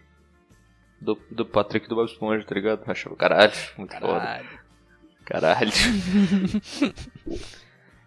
[1.01, 2.83] Do, do Patrick do Bob Esponja, tá ligado?
[2.87, 4.20] Eu achava, caralho, muito foda.
[4.20, 4.48] Caralho.
[5.25, 5.72] Caralho.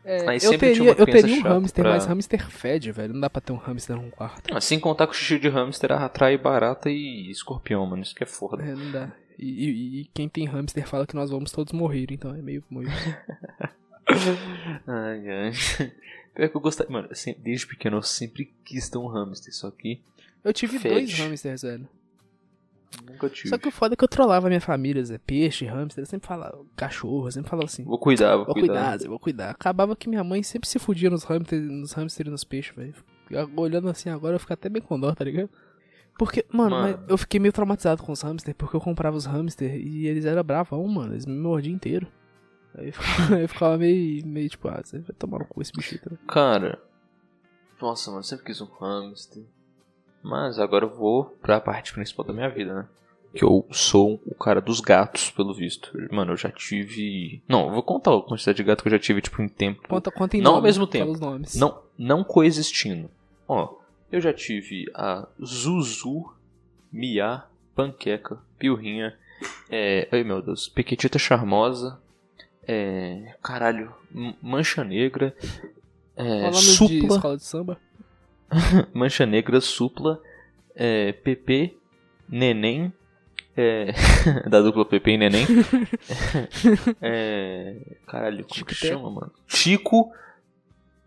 [0.07, 3.11] É, Mas eu teria, eu teria um hamster, pra- mas hamster fede, velho.
[3.13, 4.53] Não dá pra ter um hamster num quarto.
[4.53, 8.03] Mas sem contar que o xixi de hamster atrai barata e escorpião, mano.
[8.03, 8.63] Isso que é foda.
[8.63, 9.09] É, não dá.
[9.37, 12.91] E, e- quem tem hamster fala que nós vamos todos morrer, então é meio moído.
[14.87, 15.51] Ai, ai.
[16.33, 16.91] Pior que eu gostava.
[16.91, 19.99] Mano, sempre- desde pequeno eu sempre quis ter um hamster, só que
[20.43, 20.93] Eu tive Fede.
[20.93, 21.87] dois hamsters, velho.
[23.09, 23.49] nunca tive.
[23.49, 25.17] Só que o foda é que eu trollava a minha família, Zé.
[25.17, 27.83] Peixe, hamster, eu sempre falava cachorro, eu sempre falava assim.
[27.83, 28.73] Vou cuidar, vou, Vou cuidar.
[28.73, 29.49] cuidar, Zé, vou cuidar.
[29.49, 32.93] Acabava que minha mãe sempre se fudia nos hamsters, nos hamsters e nos peixes, velho.
[33.57, 35.49] Olhando assim agora, eu fico até bem com dó, tá ligado?
[36.17, 37.03] Porque, mano, Mano.
[37.07, 40.43] eu fiquei meio traumatizado com os hamsters, porque eu comprava os hamsters e eles eram
[40.43, 41.13] bravão, mano.
[41.13, 42.07] Eles me mordiam inteiro.
[42.77, 45.73] Aí eu ficava, eu ficava meio, meio tipo, ah, você vai tomar no cu esse
[45.73, 46.17] bichito, né?
[46.27, 46.79] Cara,
[47.81, 49.43] nossa, mano, sempre quis um hamster.
[50.23, 52.87] Mas agora eu vou pra parte principal da minha vida, né?
[53.33, 55.91] Que eu sou o cara dos gatos, pelo visto.
[56.09, 57.43] Mano, eu já tive.
[57.49, 59.87] Não, eu vou contar a quantidade de gato que eu já tive, tipo, em tempo.
[59.89, 61.59] Conta, conta em Não ao nome, mesmo fala tempo.
[61.59, 63.09] Não, não coexistindo.
[63.45, 63.75] Ó,
[64.11, 66.33] eu já tive a Zuzu,
[66.91, 67.43] Mia,
[67.75, 69.17] Panqueca, Pilrinha,
[69.69, 71.99] é, ai meu Deus, Pequetita Charmosa,
[72.67, 73.93] é, caralho,
[74.41, 75.35] Mancha Negra,
[76.15, 77.81] é, Supla, escola de samba?
[78.93, 80.21] Mancha Negra, Supla,
[80.75, 81.77] é, Pepe,
[82.29, 82.93] Neném,
[83.57, 83.93] é,
[84.49, 85.45] da dupla Pepe e Neném,
[87.01, 87.75] é,
[88.07, 89.31] caralho, como Tico que chama, mano?
[89.47, 90.11] Chico,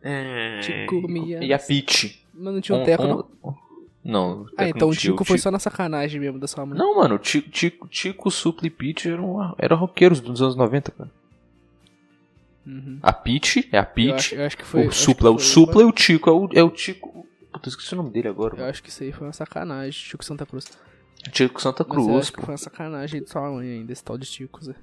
[0.03, 1.43] é, Tico, Mia.
[1.43, 2.25] e a Peach.
[2.39, 3.09] Mas não tinha um On- teco, on-
[3.45, 3.59] não?
[4.05, 4.47] Não.
[4.57, 4.95] Ah, então o.
[4.95, 6.79] Tico foi só na sacanagem mesmo da sua mãe.
[6.79, 10.93] Não, mano, o Tico, Tico, Tico Supla e Peach eram, eram roqueiros dos anos 90,
[10.93, 11.11] cara.
[12.67, 12.99] Uhum.
[13.03, 14.87] A Peach é a Eu acho, eu acho que foi.
[14.87, 17.27] o Supla é que o Supla e o Tico é o, é o Tico...
[17.53, 18.71] Puta, esqueci o nome dele agora, Eu mano.
[18.71, 20.67] acho que isso aí foi uma sacanagem, Tico Santa Cruz.
[21.33, 22.45] Tico Santa Mas eu Cruz, acho que pô.
[22.47, 24.75] foi uma sacanagem de sua mãe ainda, esse tal de Tico, Zé.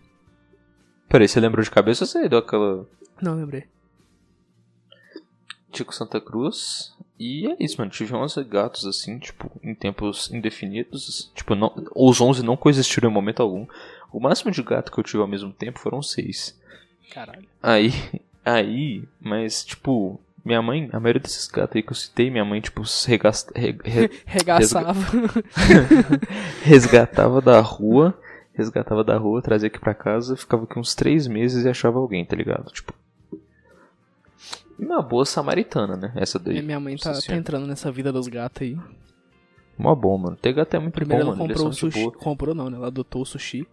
[1.08, 2.88] Peraí, você lembrou de cabeça ou você deu aquela...
[3.22, 3.66] Não, lembrei.
[5.72, 6.96] Tico Santa Cruz.
[7.20, 7.92] E é isso, mano.
[7.92, 11.32] Tive 11 gatos assim, tipo, em tempos indefinidos.
[11.34, 13.66] Tipo, não, os 11 não coexistiram em momento algum.
[14.12, 16.58] O máximo de gato que eu tive ao mesmo tempo foram 6.
[17.14, 17.46] Caralho.
[17.64, 17.92] Aí,
[18.44, 22.60] aí, mas tipo, minha mãe, a maioria desses gatos aí que eu citei, minha mãe,
[22.62, 24.94] tipo, se regasta, re- re- Regaçava.
[26.64, 28.18] resgatava da rua,
[28.54, 32.26] resgatava da rua, trazia aqui pra casa, ficava aqui uns três meses e achava alguém,
[32.26, 32.72] tá ligado?
[32.72, 32.94] Tipo.
[34.78, 36.12] Uma boa samaritana, né?
[36.16, 36.58] Essa daí.
[36.58, 38.78] E minha mãe tá, tá entrando nessa vida dos gatos aí.
[39.78, 40.36] Mó bom, mano.
[40.36, 41.52] Ter gato é muito Primeiro bom, ela mano.
[41.52, 42.00] Eles comprou o sushi.
[42.04, 42.12] boa.
[42.14, 42.78] Comprou não, né?
[42.78, 43.68] Ela adotou o sushi.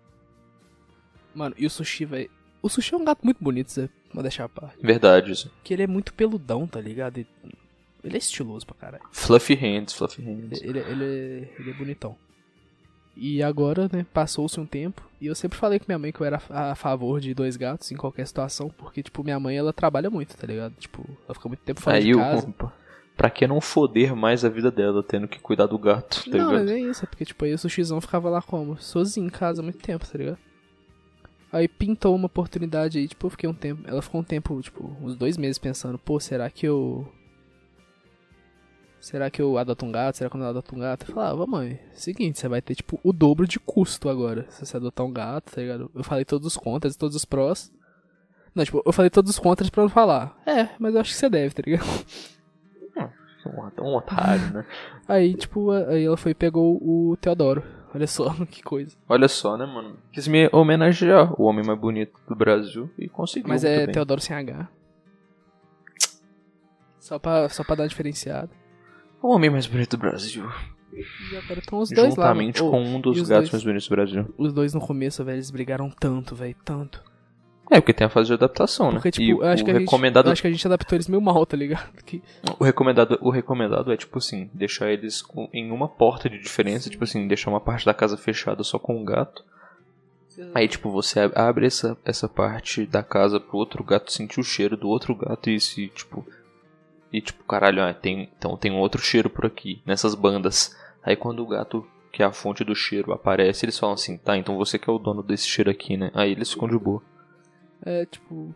[1.34, 2.30] Mano, e o sushi, velho.
[2.60, 3.88] O sushi é um gato muito bonito, Zé.
[4.12, 4.76] Vou deixar a parte.
[4.84, 5.50] Verdade, isso.
[5.64, 7.18] Que ele é muito peludão, tá ligado?
[7.18, 7.26] E-
[8.04, 9.04] Ele é estiloso pra caralho.
[9.10, 10.60] Fluffy hands, fluffy hands.
[10.62, 12.16] Ele, ele, é, ele é bonitão.
[13.16, 15.02] E agora, né, passou-se um tempo.
[15.20, 17.92] E eu sempre falei com minha mãe que eu era a favor de dois gatos
[17.92, 18.70] em qualquer situação.
[18.70, 20.74] Porque, tipo, minha mãe, ela trabalha muito, tá ligado?
[20.78, 22.54] Tipo, ela fica muito tempo fora Aí de casa.
[23.16, 26.50] Pra que não foder mais a vida dela, tendo que cuidar do gato, tá Não,
[26.50, 26.64] ligado?
[26.64, 27.04] não é isso.
[27.04, 28.80] É porque, tipo, aí o sushizão ficava lá como?
[28.80, 30.38] Sozinho em casa há muito tempo, tá ligado?
[31.52, 33.82] Aí pintou uma oportunidade aí, tipo, eu fiquei um tempo.
[33.86, 37.06] Ela ficou um tempo, tipo, uns dois meses pensando, pô, será que eu.
[39.02, 40.16] Será que eu adoto um gato?
[40.16, 41.06] Será que eu não adoto um gato?
[41.08, 44.46] Eu falava, mãe, seguinte, você vai ter, tipo, o dobro de custo agora.
[44.48, 45.90] Se você adotar um gato, tá ligado?
[45.92, 47.72] Eu falei todos os contras, todos os prós.
[48.54, 50.40] Não, tipo, eu falei todos os contras pra não falar.
[50.46, 51.84] É, mas eu acho que você deve, tá ligado?
[53.44, 54.64] Um, um otário, né?
[55.08, 57.64] Aí, tipo, aí ela foi e pegou o Teodoro.
[57.92, 58.96] Olha só que coisa.
[59.08, 59.98] Olha só, né, mano?
[60.12, 63.48] Quis me homenagear o homem mais bonito do Brasil e conseguiu.
[63.48, 63.88] Mas é.
[63.88, 64.68] Teodoro sem H.
[67.00, 68.61] Só pra, só pra dar uma diferenciada.
[69.22, 70.44] O homem mais bonito do Brasil.
[70.92, 72.28] E agora estão os dois lá.
[72.28, 72.70] Juntamente mano.
[72.70, 74.34] com um dos os gatos dois- mais bonitos do Brasil.
[74.36, 77.02] Os dois no começo, velho, eles brigaram tanto, velho, tanto.
[77.70, 79.12] É, porque tem a fase de adaptação, Porque, né?
[79.12, 80.94] tipo, e eu acho o que a gente, recomendado, eu acho que a gente adaptou
[80.96, 81.90] eles meio mal, tá ligado?
[82.04, 82.22] Que,
[82.58, 87.04] o recomendado, o recomendado é tipo assim, deixar eles em uma porta de diferença, tipo
[87.04, 89.42] assim, deixar uma parte da casa fechada só com um gato.
[90.54, 94.44] Aí, tipo, você ab- abre essa, essa parte da casa pro outro gato sentir o
[94.44, 96.26] cheiro do outro gato e se, tipo.
[97.12, 100.74] E tipo, caralho, ah, tem, então tem um outro cheiro por aqui, nessas bandas.
[101.02, 104.36] Aí quando o gato, que é a fonte do cheiro, aparece, eles falam assim, tá,
[104.36, 106.10] então você que é o dono desse cheiro aqui, né?
[106.14, 107.02] Aí eles ficam de boa.
[107.84, 108.54] é, tipo...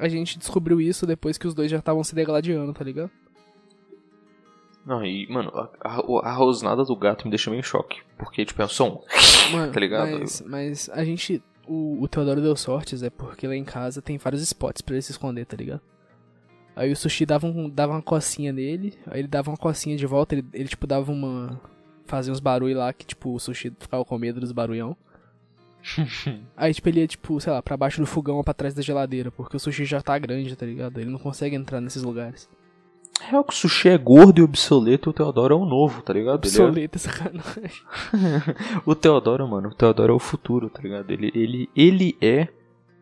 [0.00, 3.08] A gente descobriu isso depois que os dois já estavam se degladiando, tá ligado?
[4.84, 8.00] Não, e, mano, a, a, a rosnada do gato me deixa meio em choque.
[8.18, 9.04] Porque, tipo, é um som.
[9.52, 10.18] Mano, Tá ligado?
[10.18, 11.40] Mas, mas a gente...
[11.68, 15.02] O, o Teodoro deu sortes, é porque lá em casa tem vários spots pra ele
[15.02, 15.80] se esconder, tá ligado?
[16.76, 20.06] Aí o Sushi dava, um, dava uma cocinha nele, aí ele dava uma cocinha de
[20.06, 21.58] volta, ele, ele tipo dava uma...
[22.04, 24.96] Fazia uns barulhos lá que, tipo, o Sushi ficava com medo dos barulhão.
[26.56, 28.82] Aí, tipo, ele ia, tipo, sei lá, pra baixo do fogão ou pra trás da
[28.82, 30.98] geladeira, porque o sushi já tá grande, tá ligado?
[31.00, 32.48] Ele não consegue entrar nesses lugares.
[33.32, 36.02] É o que o sushi é gordo e obsoleto e o Teodoro é o novo,
[36.02, 36.44] tá ligado?
[36.44, 37.82] É- Obsoleto, sacanagem.
[38.84, 41.10] O Teodoro, mano, o Teodoro é o futuro, tá ligado?
[41.10, 42.48] Ele, ele, ele é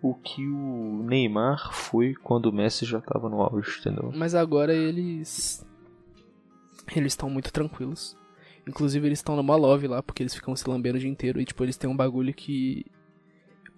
[0.04, 4.12] o que o Neymar foi quando o Messi já tava no auge, entendeu?
[4.14, 5.66] Mas agora eles.
[6.94, 8.14] Eles estão muito tranquilos.
[8.68, 11.40] Inclusive, eles estão numa love lá, porque eles ficam se lambendo o dia inteiro.
[11.40, 12.84] E, tipo, eles têm um bagulho que.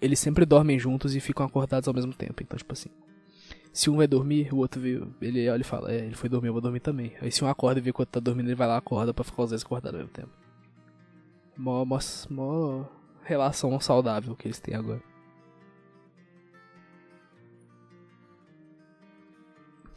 [0.01, 2.43] Eles sempre dormem juntos e ficam acordados ao mesmo tempo.
[2.43, 2.91] Então, tipo assim.
[3.73, 6.49] Se um vai dormir, o outro vê, ele olha e fala: É, ele foi dormir,
[6.49, 7.13] eu vou dormir também.
[7.23, 9.15] Aí, se um acorda e vê que o outro tá dormindo, ele vai lá, acorda
[9.15, 10.31] pra ficar os dois acordados ao mesmo tempo.
[11.57, 12.85] Mó, mó, mó
[13.23, 15.01] relação saudável que eles têm agora.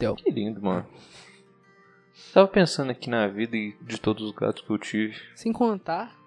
[0.00, 0.16] Theo.
[0.16, 0.86] Que lindo, mano.
[2.32, 5.14] Tava pensando aqui na vida e de todos os gatos que eu tive.
[5.34, 6.18] Sem contar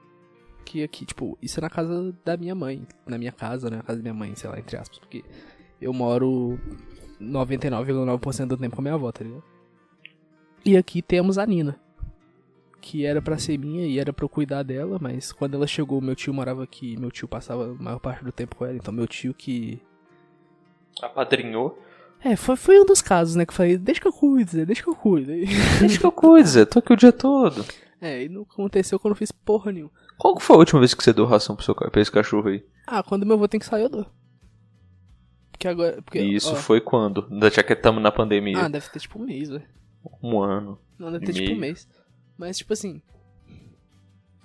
[0.63, 2.87] que aqui, tipo, isso é na casa da minha mãe.
[3.05, 3.77] Na minha casa, né?
[3.77, 4.99] Na casa da minha mãe, sei lá, entre aspas.
[4.99, 5.23] Porque
[5.81, 6.59] eu moro
[7.19, 9.43] 99,9% do tempo com a minha avó, tá ligado?
[10.63, 11.79] E aqui temos a Nina.
[12.79, 16.01] Que era pra ser minha e era pra eu cuidar dela, mas quando ela chegou,
[16.01, 16.97] meu tio morava aqui.
[16.97, 18.75] Meu tio passava a maior parte do tempo com ela.
[18.75, 19.81] Então, meu tio que.
[21.01, 21.79] Apadrinhou?
[22.23, 23.45] É, foi, foi um dos casos, né?
[23.45, 25.33] Que eu falei, deixa que eu cuido, Zé, deixa que eu cuido.
[25.33, 25.45] E-
[25.79, 26.65] Deixa que eu cuide, Zé.
[26.65, 27.65] Tô aqui o dia todo.
[27.99, 29.91] É, e não aconteceu quando eu fiz porra nenhuma.
[30.17, 32.47] Qual que foi a última vez que você deu ração pro seu, pra esse cachorro
[32.49, 32.65] aí?
[32.87, 34.05] Ah, quando meu avô tem que sair, eu dou.
[35.51, 36.01] Porque agora.
[36.01, 37.27] Porque, E isso ó, foi quando?
[37.53, 38.57] Já que estamos na pandemia.
[38.65, 39.63] Ah, deve ter tipo um mês, velho.
[40.21, 40.79] Um ano.
[40.99, 41.59] Não, deve ter tipo um meio.
[41.61, 41.87] mês.
[42.37, 43.01] Mas, tipo assim.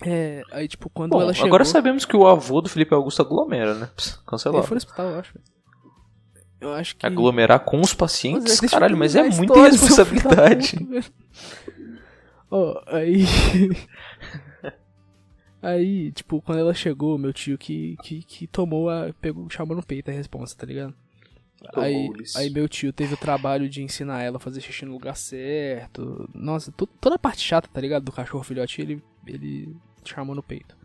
[0.02, 0.42] É.
[0.52, 1.48] Aí, tipo, quando Bom, ela chegou.
[1.48, 3.90] agora sabemos que o avô do Felipe Augusto aglomera, né?
[3.96, 4.66] Pss, Ele Cancelado.
[4.66, 5.44] foi no hospital, eu acho, velho.
[6.60, 7.06] Eu acho que.
[7.06, 8.62] Aglomerar com os Mas, pacientes?
[8.62, 9.54] eu Caralho, mas é muita
[10.84, 11.04] velho.
[12.50, 13.24] Ó, aí.
[15.62, 19.12] aí, tipo, quando ela chegou, meu tio que, que, que tomou a.
[19.20, 20.94] pegou, chamou no peito a resposta, tá ligado?
[21.74, 25.16] Aí, aí meu tio teve o trabalho de ensinar ela a fazer xixi no lugar
[25.16, 26.28] certo.
[26.32, 28.04] Nossa, toda a parte chata, tá ligado?
[28.04, 30.76] Do cachorro filhote, ele, ele chamou no peito.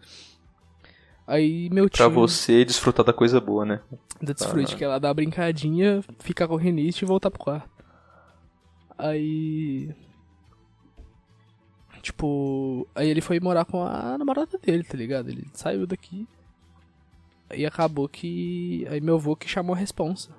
[1.25, 1.97] Aí meu tio.
[1.97, 3.81] Pra você desfrutar da coisa boa, né?
[4.21, 7.69] Da desfrute, que ela dá uma brincadinha, ficar com rinite e voltar pro quarto.
[8.97, 9.93] Aí.
[12.01, 12.87] Tipo.
[12.93, 15.29] Aí ele foi morar com a namorada dele, tá ligado?
[15.29, 16.27] Ele saiu daqui.
[17.49, 18.85] Aí acabou que.
[18.89, 20.31] Aí meu avô que chamou a responsa.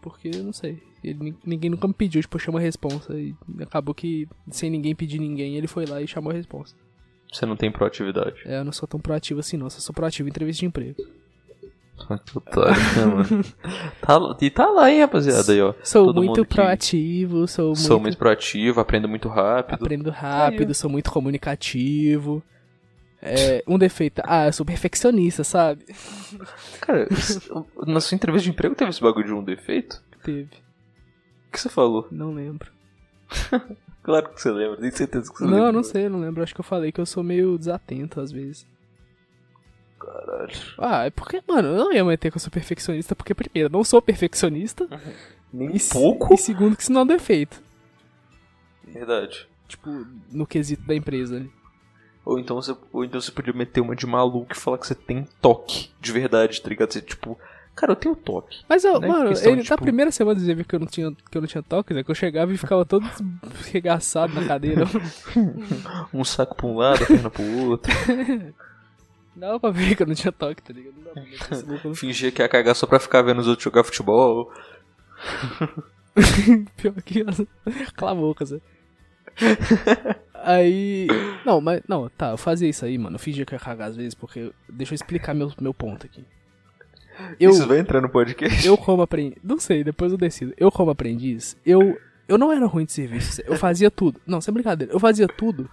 [0.00, 0.82] Porque, não sei.
[1.02, 3.14] Ele, ninguém nunca me pediu, tipo, chama a responsa.
[3.14, 6.74] E acabou que, sem ninguém pedir ninguém, ele foi lá e chamou a responsa.
[7.32, 8.42] Você não tem proatividade.
[8.44, 9.66] É, eu não sou tão proativo assim, não.
[9.66, 11.02] Eu só sou proativo em entrevista de emprego.
[12.26, 13.44] Que otário, né, mano?
[14.00, 15.72] Tá, e tá lá, hein, rapaziada, aí, ó.
[15.82, 19.84] Sou Todo muito proativo, sou Sou muito muito proativo, aprendo muito rápido.
[19.84, 22.42] Aprendo rápido, sou muito comunicativo.
[23.22, 24.20] É, um defeito.
[24.24, 25.84] Ah, eu sou perfeccionista, sabe?
[26.80, 27.06] Cara,
[27.86, 30.02] na sua entrevista de emprego teve esse bagulho de um defeito?
[30.24, 30.50] Teve.
[31.48, 32.08] O que você falou?
[32.10, 32.70] Não lembro.
[34.02, 35.72] Claro que você lembra, tenho certeza que você Não, lembra.
[35.72, 36.42] não sei, não lembro.
[36.42, 38.66] Acho que eu falei que eu sou meio desatento às vezes.
[40.00, 40.52] Caralho.
[40.78, 43.72] Ah, é porque, mano, eu não ia meter que eu sou perfeccionista, porque, primeiro, eu
[43.72, 44.88] não sou perfeccionista.
[45.52, 46.34] Nem E, pouco?
[46.34, 47.62] e segundo, que isso não é um defeito.
[48.84, 49.46] Verdade.
[49.68, 51.50] Tipo, no quesito da empresa ali.
[52.24, 54.94] Ou então, você, ou então você podia meter uma de maluco e falar que você
[54.94, 56.92] tem toque de verdade, tá ligado?
[56.92, 57.38] Você, tipo,
[57.74, 58.60] cara, eu tenho toque.
[58.68, 60.80] Mas, eu, Não é mano, questão ele, de, na tipo- primeira semana ver que eu
[60.80, 62.02] não tinha, que eu não tinha toque, né?
[62.04, 63.08] Que eu chegava e ficava todo
[63.72, 64.84] regaçado na cadeira.
[66.12, 67.92] Um saco pra um lado, a perna pro outro.
[69.34, 70.94] Dava pra ver que eu não tinha toque, tá ligado?
[70.96, 74.52] Não dava pra Fingia que ia cagar só pra ficar vendo os outros jogar futebol.
[76.76, 77.24] Pior que
[77.96, 78.60] cala a boca, Zé.
[80.34, 81.06] Aí.
[81.46, 81.80] Não, mas.
[81.88, 83.16] Não, tá, eu fazia isso aí, mano.
[83.16, 84.52] Eu fingia que ia cagar às vezes, porque.
[84.68, 86.24] Deixa eu explicar meu, meu ponto aqui.
[87.38, 88.66] Eu, Isso vai entrar no podcast?
[88.66, 89.38] eu como aprendiz.
[89.42, 90.52] Não sei, depois eu decido.
[90.56, 91.96] Eu como aprendiz, eu.
[92.28, 93.42] Eu não era ruim de serviço.
[93.44, 94.20] Eu fazia tudo.
[94.26, 94.92] Não, sem brincadeira.
[94.92, 95.68] Eu fazia tudo.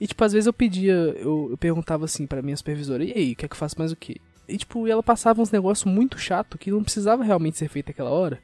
[0.00, 0.92] E, tipo, às vezes eu pedia.
[0.92, 3.96] Eu, eu perguntava assim pra minha supervisora: e aí, quer que eu faça mais o
[3.96, 4.16] quê?
[4.48, 8.10] E, tipo, ela passava uns negócios muito chato que não precisava realmente ser feito aquela
[8.10, 8.38] hora.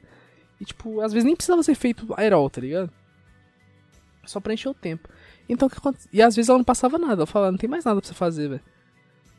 [0.61, 2.89] E, tipo, às vezes nem precisava ser feito aerol, tá ligado?
[4.25, 5.09] Só pra encher o tempo.
[5.49, 7.21] Então, o que aconte- E às vezes ela não passava nada.
[7.21, 8.61] Ela falava, não tem mais nada pra você fazer, velho.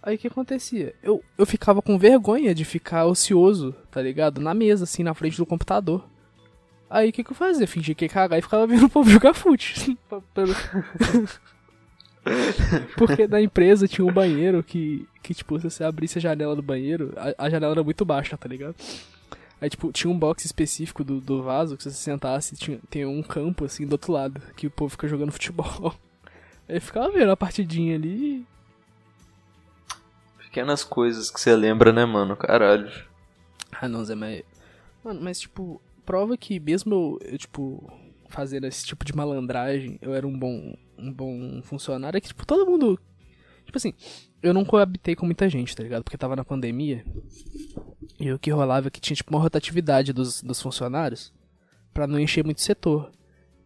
[0.02, 0.94] Aí o que acontecia?
[1.02, 4.40] Eu, eu ficava com vergonha de ficar ocioso, tá ligado?
[4.40, 6.04] Na mesa, assim, na frente do computador.
[6.88, 7.66] Aí o que, que eu fazia?
[7.66, 9.98] Fingia que ia cagar e ficava vendo o povo jogar fute.
[12.96, 16.62] Porque na empresa tinha um banheiro que, que tipo, se você abrisse a janela do
[16.62, 18.74] banheiro, a, a janela era muito baixa, tá ligado?
[19.60, 23.04] Aí, tipo, tinha um box específico do, do vaso que se você sentasse, tinha, tem
[23.04, 25.94] um campo, assim, do outro lado, que o povo fica jogando futebol.
[26.68, 28.46] Aí ficava vendo a partidinha ali
[30.48, 32.34] Pequenas coisas que você lembra, né, mano?
[32.34, 32.90] Caralho.
[33.70, 34.42] Ah, não, Zé, mas.
[35.04, 37.92] Mano, mas tipo, prova que mesmo eu, eu, tipo,
[38.30, 42.16] fazendo esse tipo de malandragem, eu era um bom, um bom funcionário.
[42.16, 42.98] É que, tipo, todo mundo.
[43.66, 43.92] Tipo assim,
[44.42, 46.02] eu não coabitei com muita gente, tá ligado?
[46.02, 47.04] Porque tava na pandemia.
[48.18, 51.30] E o que rolava é que tinha, tipo, uma rotatividade dos, dos funcionários
[51.92, 53.12] para não encher muito setor.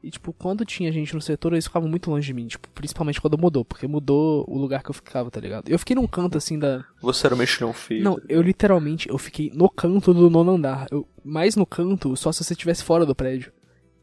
[0.03, 3.21] E, tipo, quando tinha gente no setor, eles ficavam muito longe de mim, tipo, principalmente
[3.21, 5.69] quando mudou, porque mudou o lugar que eu ficava, tá ligado?
[5.69, 6.85] Eu fiquei num canto, assim, da...
[7.01, 8.03] Você era mexilhão feio.
[8.03, 10.89] Não, eu literalmente, eu fiquei no canto do nono andar.
[10.91, 13.53] Eu, mais no canto, só se você estivesse fora do prédio.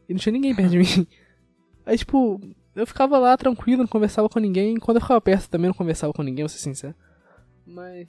[0.08, 1.06] E não tinha ninguém perto de mim.
[1.84, 2.40] Aí, tipo,
[2.74, 4.76] eu ficava lá tranquilo, não conversava com ninguém.
[4.78, 6.94] Quando eu ficava perto também não conversava com ninguém, vou ser sincero.
[7.66, 8.08] Mas...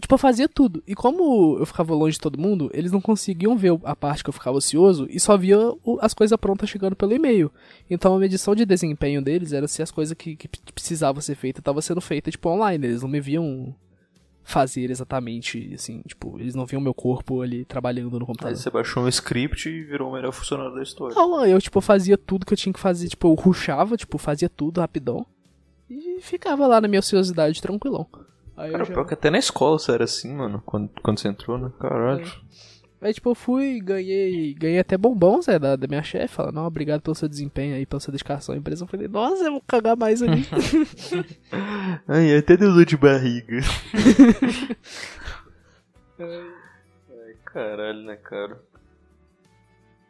[0.00, 0.82] Tipo, eu fazia tudo.
[0.86, 4.28] E como eu ficava longe de todo mundo, eles não conseguiam ver a parte que
[4.28, 5.58] eu ficava ocioso e só via
[6.00, 7.50] as coisas prontas chegando pelo e-mail.
[7.88, 11.60] Então a medição de desempenho deles era se as coisas que, que precisavam ser feitas
[11.60, 12.86] estavam sendo feitas, tipo, online.
[12.86, 13.74] Eles não me viam
[14.46, 18.54] fazer exatamente, assim, tipo, eles não viam meu corpo ali trabalhando no computador.
[18.54, 21.16] Aí você baixou um script e virou o melhor funcionário da história.
[21.16, 24.48] Não, eu, tipo, fazia tudo que eu tinha que fazer, tipo, eu ruxava, tipo, fazia
[24.48, 25.26] tudo rapidão.
[25.90, 28.06] E ficava lá na minha ociosidade tranquilão.
[28.56, 28.92] Aí Cara, já...
[28.92, 31.70] pior que até na escola você era assim, mano, quando, quando você entrou, né?
[31.78, 32.26] Caralho.
[32.26, 32.46] É.
[32.98, 36.34] Aí, tipo, eu fui ganhei, ganhei até bombons, é, da, da minha chefe.
[36.34, 38.84] Fala, não, obrigado pelo seu desempenho aí, pela sua dedicação à empresa.
[38.84, 40.44] Eu falei, nossa, eu vou cagar mais ali.
[42.08, 43.60] Ai, até deu dor de barriga.
[46.18, 48.58] Ai, caralho, né, cara?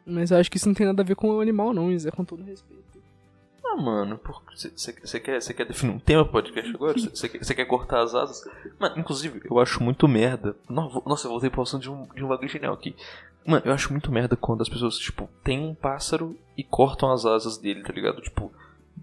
[0.05, 2.07] Mas eu acho que isso não tem nada a ver com o animal, não, isso
[2.07, 2.96] é com todo respeito.
[3.69, 4.19] Ah, mano,
[4.55, 6.97] você quer, quer definir um tema podcast agora?
[6.97, 8.43] Você quer, quer cortar as asas?
[8.79, 10.55] Mano, inclusive, eu acho muito merda.
[10.69, 12.95] Nossa, eu voltei pra de um, de um bagulho genial aqui.
[13.45, 17.25] Mano, eu acho muito merda quando as pessoas, tipo, tem um pássaro e cortam as
[17.25, 18.21] asas dele, tá ligado?
[18.21, 18.51] Tipo,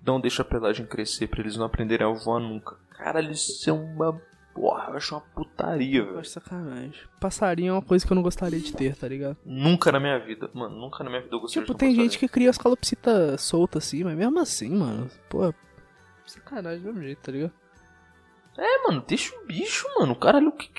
[0.05, 2.77] não deixa a pelagem crescer pra eles não aprenderem a voar nunca.
[2.90, 4.20] Caralho, isso é uma
[4.55, 6.14] Porra, eu acho uma putaria, velho.
[6.14, 6.95] Eu acho sacanagem.
[7.21, 9.37] Passarinho é uma coisa que eu não gostaria de ter, tá ligado?
[9.45, 10.49] Nunca na minha vida.
[10.55, 12.51] Mano, nunca na minha vida eu gostaria tipo, de ter Tipo, tem gente que cria
[12.51, 15.11] as calopsitas soltas assim, mas mesmo assim, mano.
[15.29, 15.53] Pô,
[16.25, 17.53] sacanagem do mesmo jeito, tá ligado?
[18.57, 20.14] É, mano, deixa o bicho, mano.
[20.14, 20.71] Caralho, que,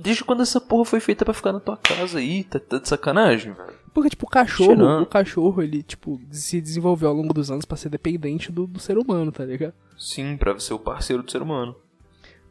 [0.00, 2.44] desde quando essa porra foi feita para ficar na tua casa aí?
[2.44, 3.74] Tá, tá de sacanagem, velho?
[3.92, 5.02] Porque, tipo, o cachorro, Tirando.
[5.02, 8.78] o cachorro, ele, tipo, se desenvolveu ao longo dos anos para ser dependente do, do
[8.78, 9.74] ser humano, tá ligado?
[9.98, 11.76] Sim, pra ser o parceiro do ser humano.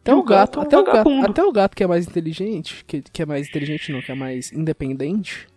[0.02, 3.22] Até o gato, até o gato, até o gato que é mais inteligente, que, que
[3.22, 5.48] é mais inteligente não, que é mais independente,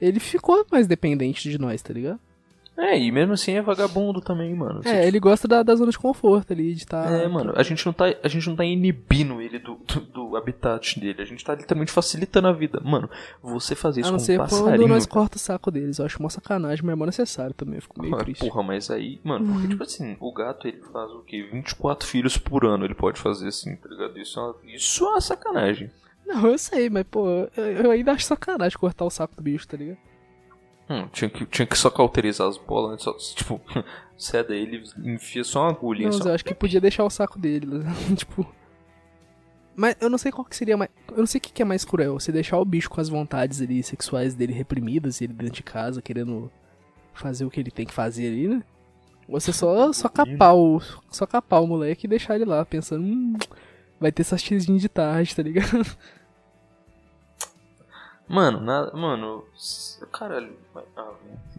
[0.00, 2.20] ele ficou mais dependente de nós, tá ligado?
[2.76, 4.80] É, e mesmo assim é vagabundo também, mano.
[4.84, 7.04] É, ele gosta da, da zona de conforto ali, de estar.
[7.04, 7.10] Tá...
[7.10, 10.36] É, mano, a gente não tá, a gente não tá inibindo ele do, do, do,
[10.36, 11.20] habitat dele.
[11.20, 12.80] A gente tá literalmente facilitando a vida.
[12.82, 13.10] Mano,
[13.42, 14.78] você fazer isso a não com ser um passarinho.
[14.78, 15.98] quando nós corta o saco deles.
[15.98, 17.76] Eu acho uma sacanagem, mas é necessário também.
[17.76, 18.40] Eu fico meio triste.
[18.40, 19.68] Porra, mas aí, mano, porque, uhum.
[19.68, 21.48] tipo assim, o gato ele faz o quê?
[21.52, 24.18] 24 filhos por ano ele pode fazer assim, tá ligado?
[24.18, 25.90] Isso é uma, isso é uma sacanagem.
[26.26, 29.68] Não, eu sei, mas, pô, eu, eu ainda acho sacanagem cortar o saco do bicho,
[29.68, 29.98] tá ligado?
[30.90, 32.98] Hum, tinha, que, tinha que só cauterizar as bolas, né?
[32.98, 33.60] Só, tipo,
[34.18, 36.06] ceda ele enfia só uma agulha.
[36.06, 36.30] Não, só...
[36.30, 37.84] eu acho que podia deixar o saco dele, né?
[38.16, 38.44] tipo...
[39.76, 40.90] Mas eu não sei qual que seria mais...
[41.12, 43.08] Eu não sei o que, que é mais cruel, você deixar o bicho com as
[43.08, 46.50] vontades ali, sexuais dele reprimidas, ele dentro de casa, querendo
[47.14, 48.62] fazer o que ele tem que fazer ali, né?
[49.28, 50.82] Ou você só, só capar o...
[51.08, 53.04] Só capar o moleque e deixar ele lá, pensando...
[53.04, 53.34] Hum,
[54.00, 55.86] vai ter essas de tarde, tá ligado?
[58.30, 59.44] Mano, nada, mano,
[60.12, 60.56] caralho,
[60.96, 61.14] ah,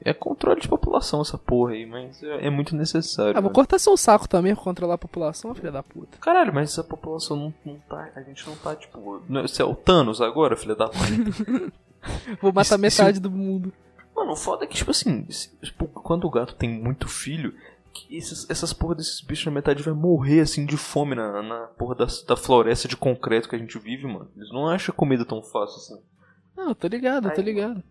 [0.05, 3.37] é controle de população essa porra aí, mas é, é muito necessário.
[3.37, 6.17] Ah, vou cortar seu saco também pra controlar a população, filha da puta.
[6.19, 9.75] Caralho, mas essa população não, não tá, a gente não tá, tipo, você é o
[9.75, 11.73] Thanos agora, filha da puta.
[12.41, 13.21] vou matar isso, metade isso...
[13.21, 13.73] do mundo.
[14.15, 15.23] Mano, o foda é que, tipo assim,
[15.61, 17.53] tipo, quando o gato tem muito filho,
[17.91, 21.59] que esses, essas porra desses bichos na metade vai morrer assim de fome na, na
[21.77, 24.31] porra da, da floresta de concreto que a gente vive, mano.
[24.37, 26.11] Eles não acham comida tão fácil assim.
[26.61, 27.83] Não, tô ligado, aí, tô ligado.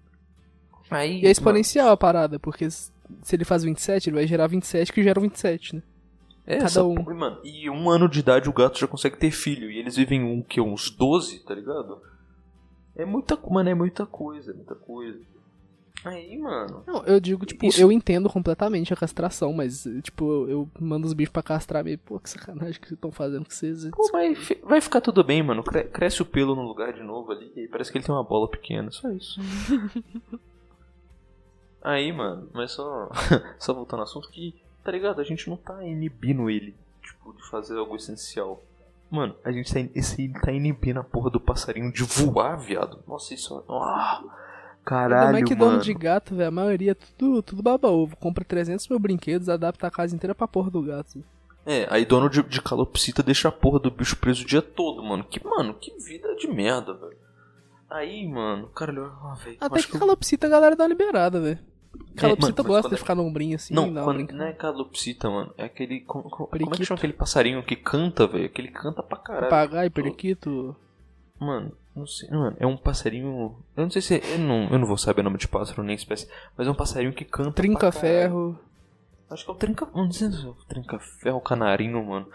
[0.89, 1.95] Aí, e é exponencial mano.
[1.95, 2.93] a parada, porque se
[3.33, 5.83] ele faz 27, ele vai gerar 27 que gera 27, né?
[6.47, 6.95] É, Cada um.
[6.95, 9.71] Porra, mano, e um ano de idade o gato já consegue ter filho.
[9.71, 12.01] E eles vivem um que uns 12, tá ligado?
[12.97, 15.21] É muita, mano, é muita coisa, muita coisa.
[16.05, 16.83] Aí, mano.
[16.87, 17.81] Não, eu digo, tipo, isso...
[17.81, 22.19] eu entendo completamente a castração, mas, tipo, eu, mando os bichos pra castrar meio, pô,
[22.19, 23.89] que sacanagem que vocês estão fazendo com vocês.
[23.91, 25.63] Pô, vai, vai ficar tudo bem, mano.
[25.63, 28.49] Cresce o pelo no lugar de novo ali e parece que ele tem uma bola
[28.49, 29.41] pequena, só isso.
[31.83, 33.11] Aí, mano, mas só,
[33.59, 35.21] só voltando ao assunto que, tá ligado?
[35.21, 38.63] A gente não tá inibindo ele, tipo, de fazer algo essencial.
[39.11, 43.03] Mano, a gente tá, esse, tá inibindo a porra do passarinho de voar, viado.
[43.09, 43.65] Nossa, isso.
[43.69, 44.23] Ah,
[44.85, 45.71] Caralho, Como é que mano.
[45.73, 48.17] dono de gato, velho, a maioria é tudo, tudo baba-ovo.
[48.17, 51.23] Compra 300 mil brinquedos, adapta a casa inteira pra porra do gato.
[51.67, 55.03] É, aí dono de, de calopsita deixa a porra do bicho preso o dia todo,
[55.05, 55.23] mano.
[55.25, 57.17] Que, mano, que vida de merda, velho.
[57.91, 59.59] Aí, mano, caralho, ah, velho.
[59.61, 61.59] Até que que calopsita a galera dá uma liberada, velho.
[62.17, 64.53] Calopsita mano, mas gosta de é- ficar no ombrinho assim, Não, uma quando, não é
[64.53, 65.53] calopsita, mano.
[65.59, 66.01] É aquele.
[66.01, 68.47] Como, como- como é que chama aquele passarinho que canta, velho?
[68.47, 69.51] Aquele canta pra caralho.
[69.51, 70.75] Papagaio, periquito.
[71.39, 73.57] Mano, não sei, mano, é um passarinho.
[73.77, 74.23] Eu não sei se.
[74.33, 76.75] Eu não, eu não vou saber o nome de pássaro nem espécie, mas é um
[76.75, 77.53] passarinho que canta.
[77.53, 78.59] Trinca-ferro.
[79.29, 79.89] Acho que é o trinca.
[79.95, 82.27] Não sei se é o trinca-ferro, o canarinho, mano.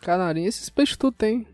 [0.00, 1.46] Canarinho, esses peixes tudo tem.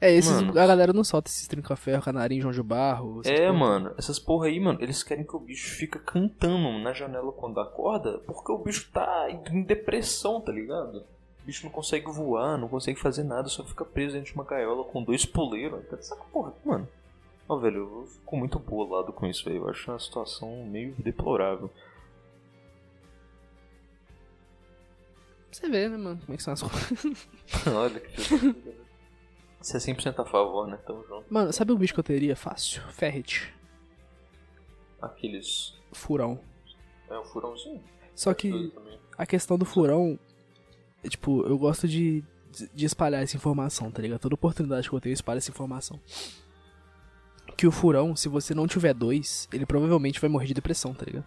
[0.00, 0.58] É, esses Mano.
[0.58, 3.22] a galera não solta esses trinca-ferro, canarinho, João de Barro.
[3.24, 3.52] É, porra.
[3.58, 7.58] mano, essas porra aí, mano, eles querem que o bicho fica cantando na janela quando
[7.58, 11.06] acorda, porque o bicho tá em depressão, tá ligado?
[11.44, 14.44] O bicho não consegue voar, não consegue fazer nada, só fica preso dentro de uma
[14.44, 15.86] gaiola com dois poleiros.
[15.90, 16.88] Tá de saco, porra, mano.
[17.46, 19.58] Ó, velho, eu fico muito bolado com isso, velho.
[19.58, 21.70] Eu acho uma situação meio deplorável.
[25.52, 27.28] Você vê, né, mano, como é que são as coisas.
[27.76, 28.74] Olha que.
[29.60, 30.78] Você é 100% a favor, né?
[30.86, 31.26] Tamo junto.
[31.28, 32.80] Mano, sabe um bicho que eu teria fácil?
[32.88, 33.52] Ferret.
[35.02, 35.74] Aqueles.
[35.92, 36.40] Furão.
[37.10, 37.84] É um furãozinho?
[38.14, 38.72] Só que
[39.18, 40.18] a questão do furão,
[41.08, 42.22] tipo, eu gosto de,
[42.74, 44.20] de espalhar essa informação, tá ligado?
[44.20, 45.98] Toda oportunidade que eu tenho, eu espalho essa informação.
[47.56, 51.04] Que o furão, se você não tiver dois, ele provavelmente vai morrer de depressão, tá
[51.06, 51.24] ligado?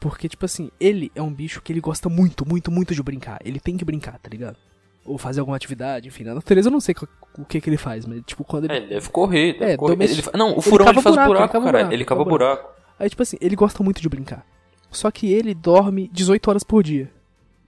[0.00, 3.38] Porque, tipo assim, ele é um bicho que ele gosta muito, muito, muito de brincar.
[3.44, 4.56] Ele tem que brincar, tá ligado?
[5.04, 6.24] Ou fazer alguma atividade, enfim.
[6.24, 6.94] Na natureza eu não sei
[7.38, 8.74] o que que ele faz, mas, tipo, quando ele.
[8.74, 9.92] É, ele deve correr, deve É, correr.
[9.92, 11.72] domestic- Ele Não, o ele furão cava ele faz buraco, buraco, ele cara.
[11.78, 12.70] buraco, Ele cava cava buraco.
[12.98, 14.46] Aí, tipo assim, ele gosta muito de brincar.
[14.90, 17.10] Só que ele dorme 18 horas por dia.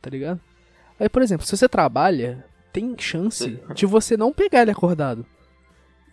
[0.01, 0.41] Tá ligado?
[0.99, 5.27] Aí, por exemplo, se você trabalha, tem chance de você não pegar ele acordado.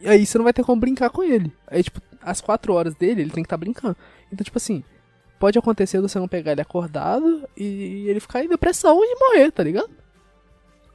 [0.01, 1.51] E aí você não vai ter como brincar com ele.
[1.67, 3.95] Aí, tipo, às 4 horas dele, ele tem que estar brincando.
[4.31, 4.84] Então, tipo assim,
[5.39, 9.51] pode acontecer de você não pegar ele acordado e ele ficar em depressão e morrer,
[9.51, 9.89] tá ligado?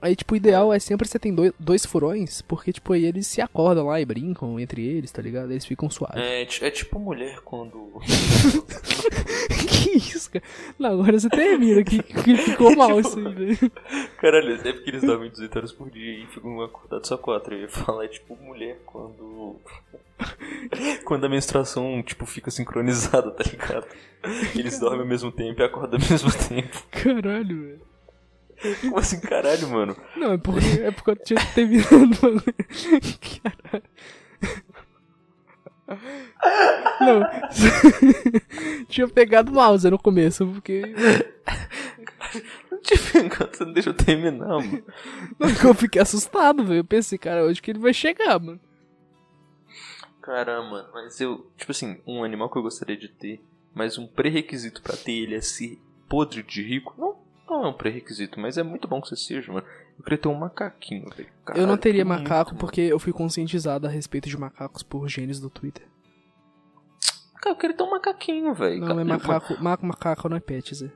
[0.00, 3.26] Aí, tipo, o ideal é sempre você ter dois, dois furões, porque, tipo, aí eles
[3.26, 5.50] se acordam lá e brincam entre eles, tá ligado?
[5.50, 6.22] Eles ficam suaves.
[6.22, 8.00] É, é tipo mulher quando.
[9.68, 10.44] que isso, cara?
[10.78, 13.72] Não, agora você termina, que, que ficou mal isso aí, velho.
[14.18, 17.54] Caralho, é porque eles dormem 18 horas por dia e ficam acordados só 4.
[17.54, 19.56] Eu ia falar, é tipo mulher quando.
[21.04, 23.86] quando a menstruação, tipo, fica sincronizada, tá ligado?
[24.54, 26.84] Eles dormem ao mesmo tempo e acordam ao mesmo tempo.
[26.90, 27.87] Caralho, velho.
[28.82, 29.96] Como assim, caralho, mano?
[30.16, 32.54] Não, é porque, é porque eu tinha terminado o bagulho.
[33.42, 33.84] Caralho.
[37.00, 37.22] Não.
[38.88, 40.82] tinha pegado o mouse no começo, porque.
[42.70, 44.84] Não te pegando, você não deixa eu terminar, mano.
[45.38, 46.80] Não, porque eu fiquei assustado, velho.
[46.80, 48.60] Eu pensei, cara, hoje que ele vai chegar, mano.
[50.20, 51.50] Caramba, mas eu.
[51.56, 53.40] Tipo assim, um animal que eu gostaria de ter,
[53.74, 56.94] mas um pré-requisito pra ter ele é ser podre de rico.
[56.98, 57.16] Não,
[57.48, 59.66] não é um pré-requisito, mas é muito bom que você seja, mano.
[59.98, 61.28] Eu queria ter um macaquinho, velho.
[61.56, 62.60] eu não teria muito, macaco mano.
[62.60, 65.84] porque eu fui conscientizado a respeito de macacos por genes do Twitter.
[67.40, 68.80] Cara, eu queria ter um macaquinho, velho.
[68.80, 69.52] Não, Cara, é eu- macaco.
[69.62, 70.90] Macaco, macaco não é pet, Zé.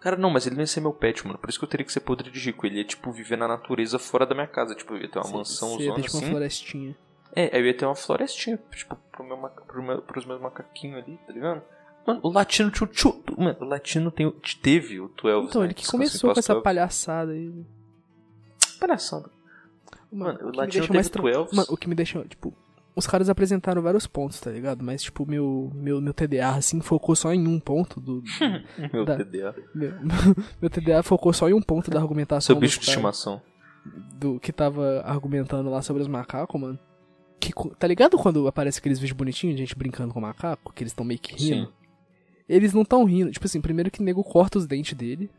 [0.00, 1.38] Cara, não, mas ele não ia ser meu pet, mano.
[1.38, 2.66] Por isso que eu teria que ser podre de rico.
[2.66, 4.74] Ele ia, tipo, viver na natureza fora da minha casa.
[4.74, 6.30] Tipo, eu ia ter uma mansão Você ia zona ter, tipo, uma assim.
[6.30, 6.96] florestinha.
[7.34, 11.18] É, eu ia ter uma florestinha, tipo, pro meu, pro meu, pros meus macaquinhos ali,
[11.26, 11.62] tá ligado?
[12.06, 14.30] Mano, o latino tchu, tchu, mano, o latino tem,
[14.62, 15.48] teve o 12.
[15.48, 15.66] Então, né?
[15.68, 16.62] ele que começou com essa 12.
[16.64, 17.52] palhaçada aí.
[18.78, 19.30] palhaçada.
[20.12, 21.54] Mano, o me latino teve mais tra- 12.
[21.56, 22.54] Mano, o que me deixa, tipo,
[22.94, 24.82] os caras apresentaram vários pontos, tá ligado?
[24.84, 28.22] Mas, tipo, meu, meu, meu TDA, assim, focou só em um ponto do...
[28.92, 29.54] Meu da- TDA.
[29.74, 29.92] meu,
[30.62, 33.42] meu TDA focou só em um ponto da argumentação Seu bicho de estimação.
[34.14, 36.78] do que tava argumentando lá sobre os macacos, mano.
[37.38, 40.72] Que, tá ligado quando aparece aqueles vídeos bonitinhos de gente brincando com macaco?
[40.72, 41.66] Que eles tão meio que rindo?
[41.66, 41.72] Sim.
[42.48, 43.30] Eles não tão rindo.
[43.30, 45.30] Tipo assim, primeiro que o nego corta os dentes dele.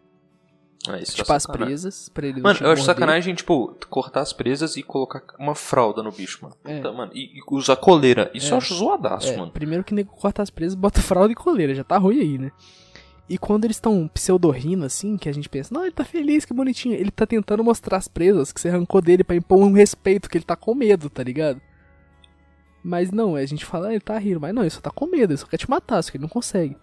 [0.87, 2.85] Ah, isso tipo, é as presas, pra ele não Mano, eu acho morder.
[2.85, 6.55] sacanagem, tipo, cortar as presas e colocar uma fralda no bicho, mano.
[6.63, 6.77] É.
[6.77, 7.11] Puta, mano.
[7.13, 8.31] E, e usar coleira.
[8.33, 8.51] Isso É.
[8.53, 9.51] eu acho zoadaço, É, mano.
[9.51, 12.37] primeiro que o nego corta as presas, bota fralda e coleira, já tá ruim aí,
[12.37, 12.51] né?
[13.27, 16.53] E quando eles estão pseudorrindo, assim, que a gente pensa, não, ele tá feliz, que
[16.53, 16.95] bonitinho.
[16.95, 20.37] Ele tá tentando mostrar as presas que você arrancou dele pra impor um respeito, que
[20.37, 21.59] ele tá com medo, tá ligado?
[22.81, 25.05] Mas não, a gente fala, ah, ele tá rindo, mas não, ele só tá com
[25.07, 26.77] medo, ele só quer te matar, só que ele não consegue.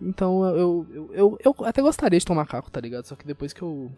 [0.00, 3.04] Então eu, eu, eu, eu até gostaria de ter um macaco, tá ligado?
[3.06, 3.90] Só que depois que eu.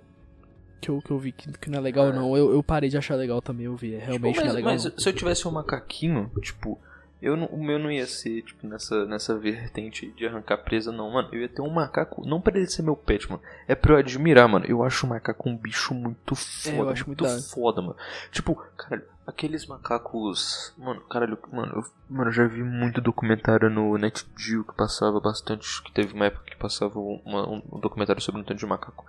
[0.80, 2.98] Que eu, que eu vi que, que não é legal, não, eu, eu parei de
[2.98, 3.94] achar legal também, eu vi.
[3.94, 4.72] É, realmente Tipo, não é mas, legal.
[4.72, 4.98] mas não.
[4.98, 6.78] se eu tivesse um macaquinho, tipo,
[7.20, 11.10] eu não- o meu não ia ser, tipo, nessa, nessa vertente de arrancar presa, não,
[11.10, 11.30] mano.
[11.32, 13.42] Eu ia ter um macaco, não pra ele ser meu pet, mano.
[13.66, 14.66] É pra eu admirar, mano.
[14.66, 17.96] Eu acho o macaco um bicho muito foda, É, eu acho muito muito foda, mano.
[18.30, 20.72] Tipo, caralho, aqueles macacos.
[20.78, 25.82] Mano, caralho, mano, eu, mano, eu já vi muito documentário no NetGeo que passava bastante.
[25.82, 29.04] Que teve uma época que passava uma- um, um documentário sobre um tanto de macaco.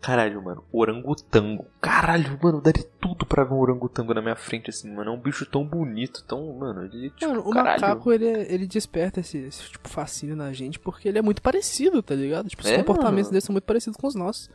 [0.00, 1.66] Caralho, mano, orangotango.
[1.80, 5.10] Caralho, mano, daria tudo pra ver um orangotango na minha frente, assim, mano.
[5.10, 6.52] É um bicho tão bonito, tão.
[6.58, 7.10] Mano, ele.
[7.10, 7.80] Tipo, Mano, o caralho.
[7.80, 12.02] macaco, ele, ele desperta esse, esse, tipo, fascínio na gente porque ele é muito parecido,
[12.02, 12.48] tá ligado?
[12.48, 13.32] Tipo, os É, comportamentos mano.
[13.32, 14.50] dele são muito parecidos com os nossos.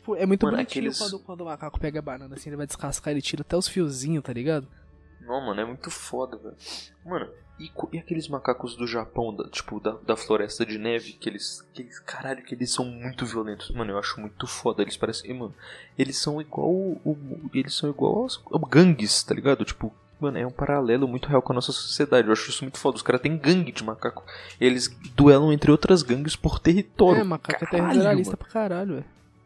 [0.00, 2.56] Tipo, é muito Mano, bonitinho aqueles- quando, quando o macaco pega a banana, assim, ele
[2.56, 4.66] vai descascar, ele tira até os fiozinhos, tá ligado?
[5.20, 6.56] Não, mano, é muito foda, velho.
[7.04, 7.28] Mano,
[7.58, 11.60] e, e aqueles macacos do Japão, da- tipo, da, da floresta de neve, que eles,
[11.74, 11.98] que eles.
[12.00, 13.70] Caralho, que eles são muito violentos.
[13.72, 14.80] Mano, eu acho muito foda.
[14.80, 15.34] Eles parecem.
[15.34, 15.54] Mano,
[15.98, 16.70] eles são igual.
[16.70, 19.64] O, eles são igual aos, gangues, tá ligado?
[19.64, 19.92] Tipo.
[20.18, 22.26] Mano, é um paralelo muito real com a nossa sociedade.
[22.28, 22.96] Eu acho isso muito foda.
[22.96, 24.22] Os caras têm gangue de macaco.
[24.60, 27.20] Eles duelam entre outras gangues por território.
[27.20, 28.36] é, macaco é Caralho, territorialista mano.
[28.38, 29.04] pra caralho, velho.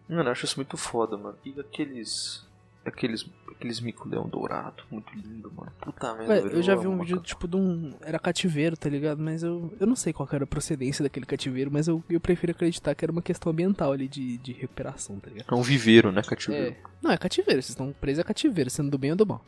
[0.08, 1.36] Mano, eu acho isso muito foda, mano.
[1.44, 2.44] E aqueles.
[2.84, 3.26] Aqueles.
[3.50, 4.82] Aqueles mico-leão dourado.
[4.90, 5.72] Muito lindo, mano.
[5.80, 6.48] Puta merda.
[6.48, 7.26] Eu já vi um vídeo, macaco.
[7.26, 7.94] tipo, de um.
[8.02, 9.22] Era cativeiro, tá ligado?
[9.22, 12.20] Mas eu, eu não sei qual que era a procedência daquele cativeiro, mas eu, eu
[12.20, 15.46] prefiro acreditar que era uma questão ambiental ali de, de recuperação, tá ligado?
[15.50, 16.72] É um viveiro, né, cativeiro?
[16.72, 16.76] É.
[17.00, 19.42] Não, é cativeiro, vocês estão presos a cativeiro, sendo do bem ou do mal.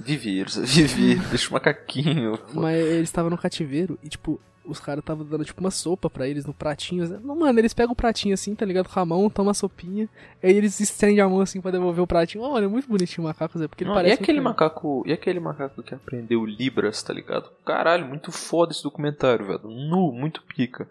[0.00, 2.38] Viveiros, viveiro, deixa o macaquinho.
[2.38, 2.60] pô.
[2.60, 6.26] Mas eles estavam no cativeiro e, tipo, os caras estavam dando, tipo, uma sopa pra
[6.28, 7.08] eles no pratinho.
[7.20, 8.88] Não, mano, eles pegam o pratinho assim, tá ligado?
[8.88, 10.08] Com a mão, tomam a sopinha.
[10.42, 12.44] Aí eles estendem a mão assim pra devolver o pratinho.
[12.44, 14.20] Mano, é muito bonitinho o macaco, Zé, porque ele Não, parece.
[14.20, 15.02] e aquele muito- macaco.
[15.06, 17.50] E aquele macaco que aprendeu Libras, tá ligado?
[17.64, 19.60] Caralho, muito foda esse documentário, velho.
[19.68, 20.88] Nu, muito pica.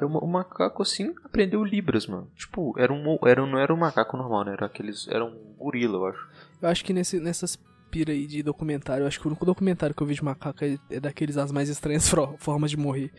[0.00, 2.28] É uma- o macaco assim aprendeu Libras, mano.
[2.36, 3.18] Tipo, era um.
[3.26, 4.52] Era, não era um macaco normal, né?
[4.52, 5.08] Era aqueles.
[5.08, 6.28] Era um gorila, eu acho.
[6.60, 7.58] Eu acho que nesse, nessas
[7.94, 10.64] pira aí de documentário, eu acho que o único documentário que eu vi de macaco
[10.64, 13.12] é, é daqueles as mais estranhas formas de morrer.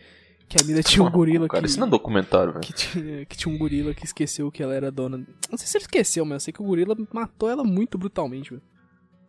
[0.46, 1.68] Que a mina tinha um gorila Cara, que.
[1.68, 2.64] isso não é documentário, velho.
[2.64, 5.16] que tinha, que tinha um gorila que esqueceu que ela era dona.
[5.50, 8.50] Não sei se ele esqueceu, mas eu sei que o gorila matou ela muito brutalmente,
[8.50, 8.62] velho.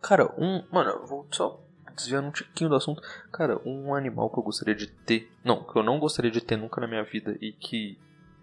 [0.02, 0.62] Cara, um.
[0.70, 1.60] Mano, eu vou só
[1.96, 3.02] desviando um tiquinho do assunto.
[3.32, 5.28] Cara, um animal que eu gostaria de ter.
[5.42, 7.98] Não, que eu não gostaria de ter nunca na minha vida e que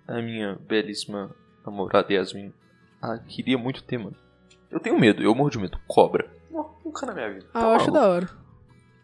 [0.07, 1.33] a minha belíssima
[1.65, 2.51] namorada Yasmin
[3.01, 4.17] ah, queria muito ter, mano.
[4.69, 5.79] Eu tenho medo, eu morro de medo.
[5.87, 6.34] Cobra.
[6.83, 7.45] Nunca na minha vida.
[7.53, 7.91] Ah, Tá eu acho maluco.
[7.93, 8.29] da hora.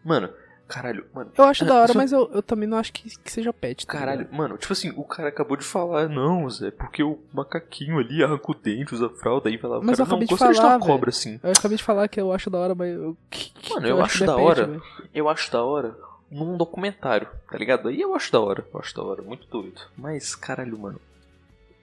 [0.04, 0.30] Mano,
[0.68, 1.30] caralho, mano.
[1.36, 3.86] Eu acho da hora, Isso- mas eu, eu também não acho que, que seja pet,
[3.86, 4.34] tá Caralho, ligado?
[4.36, 8.50] mano, tipo assim, o cara acabou de falar, não, Zé, porque o macaquinho ali arranca
[8.50, 10.38] o dente, usa fralda, aí vai lá, o Mas cara, eu acabei não, de de
[10.38, 10.90] ter falar, uma velho.
[10.92, 11.38] cobra assim.
[11.42, 13.16] Eu acabei de falar que eu acho da hora, mas eu.
[13.30, 14.80] que- Mano, que eu acho que da é pet, hora.
[15.14, 15.96] Eu acho da hora
[16.30, 17.88] num documentário, tá ligado?
[17.88, 19.80] Aí eu acho da hora, eu acho da hora, muito doido.
[19.96, 20.98] Mas, caralho, mano.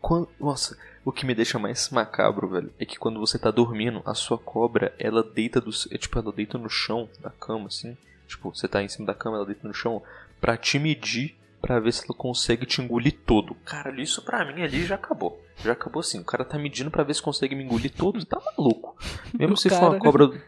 [0.02, 4.02] Quando, nossa, o que me deixa mais macabro, velho, é que quando você tá dormindo,
[4.06, 5.72] a sua cobra, ela deita do.
[5.91, 7.97] É, tipo, ela deita no chão da cama, assim.
[8.28, 10.02] Tipo, você tá em cima da cama, ela deita no chão
[10.39, 13.56] pra te medir, pra ver se ela consegue te engolir todo.
[13.66, 15.43] Caralho, isso pra mim ali já acabou.
[15.64, 16.20] Já acabou assim.
[16.20, 18.24] O cara tá medindo pra ver se consegue me engolir todo.
[18.26, 18.95] Tá maluco.
[19.38, 20.28] Mesmo O se for cara- uma cobra.
[20.28, 20.41] do-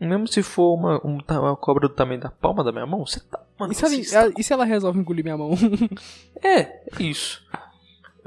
[0.00, 3.18] Mesmo se for uma, um uma cobra do tamanho da palma da minha mão, você
[3.18, 3.42] tá.
[3.58, 5.50] Mano, E ela- e se ela resolve engolir minha mão?
[6.40, 7.44] É, é isso.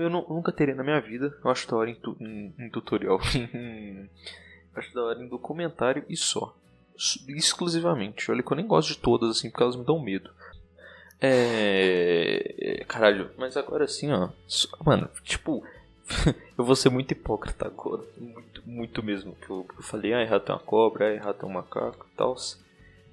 [0.01, 1.37] Eu nu- nunca teria na minha vida.
[1.43, 3.19] Eu acho da hora em, tu- em- em tutorial.
[4.75, 6.55] acho da hora em documentário e só.
[7.27, 8.29] Exclusivamente.
[8.31, 10.29] Olha que eu nem gosto de todas, assim, porque elas me dão medo.
[11.19, 12.55] É.
[12.81, 14.29] é, Caralho, mas agora assim, ó.
[14.83, 15.63] Mano, tipo.
[16.57, 18.03] eu vou ser muito hipócrita agora.
[18.17, 19.35] Muito, muito mesmo.
[19.35, 22.17] Que eu, eu falei, ah, errado tem uma cobra, ah, errado tem um macaco e
[22.17, 22.35] tal.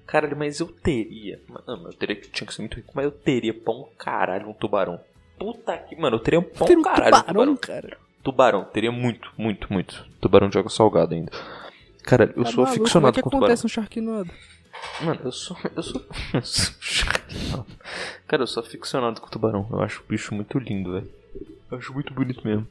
[0.07, 1.41] Caralho, mas eu teria.
[1.49, 4.55] Mano, eu teria que tinha que ser muito rico, mas eu teria pão caralho um
[4.55, 4.99] tubarão.
[5.39, 5.97] Puta que.
[5.97, 7.57] Mano, eu teria um pão Ter um caralho tubarão, tubarão.
[7.57, 7.99] cara.
[8.23, 10.05] Tubarão, teria muito, muito, muito.
[10.21, 11.31] Tubarão de água salgada ainda.
[12.03, 12.83] Cara, eu Tá sou maluco?
[12.83, 13.39] aficionado Como é com que tubarão.
[13.47, 14.31] acontece um Sharknado?
[15.03, 15.57] Mano, eu sou.
[15.75, 16.03] Eu sou.
[16.35, 17.67] eu sou-
[18.27, 19.67] Cara, eu sou aficionado com tubarão.
[19.71, 21.11] Eu acho o bicho muito lindo, velho.
[21.71, 22.67] Eu acho muito bonito mesmo.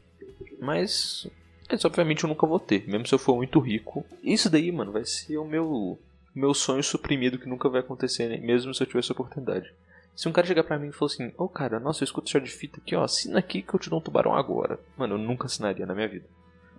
[0.59, 1.27] Mas.
[1.69, 4.05] Mas obviamente eu nunca vou ter, mesmo se eu for muito rico.
[4.23, 5.99] Isso daí, mano, vai ser o meu.
[6.33, 8.37] Meu sonho suprimido que nunca vai acontecer, né?
[8.37, 9.71] mesmo se eu tivesse a oportunidade.
[10.17, 12.39] Se um cara chegar pra mim e falar assim, ô cara, nossa, eu escuto chá
[12.39, 14.79] de fita aqui, ó, assina aqui que eu te dou um tubarão agora.
[14.97, 16.25] Mano, eu nunca assinaria na minha vida.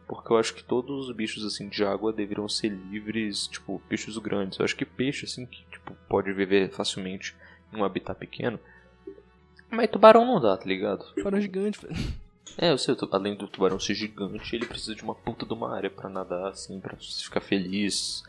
[0.09, 4.19] Porque eu acho que todos os bichos assim de água deveriam ser livres, tipo, bichos
[4.19, 4.59] grandes.
[4.59, 7.37] Eu acho que peixe assim que tipo pode viver facilmente
[7.73, 8.59] em um habitat pequeno.
[9.71, 11.05] Mas tubarão não dá, tá ligado?
[11.15, 11.95] Tubarão gigante, velho.
[12.57, 15.77] É, eu sei, além do tubarão ser gigante, ele precisa de uma puta de uma
[15.77, 18.25] área pra nadar, assim, pra ficar feliz,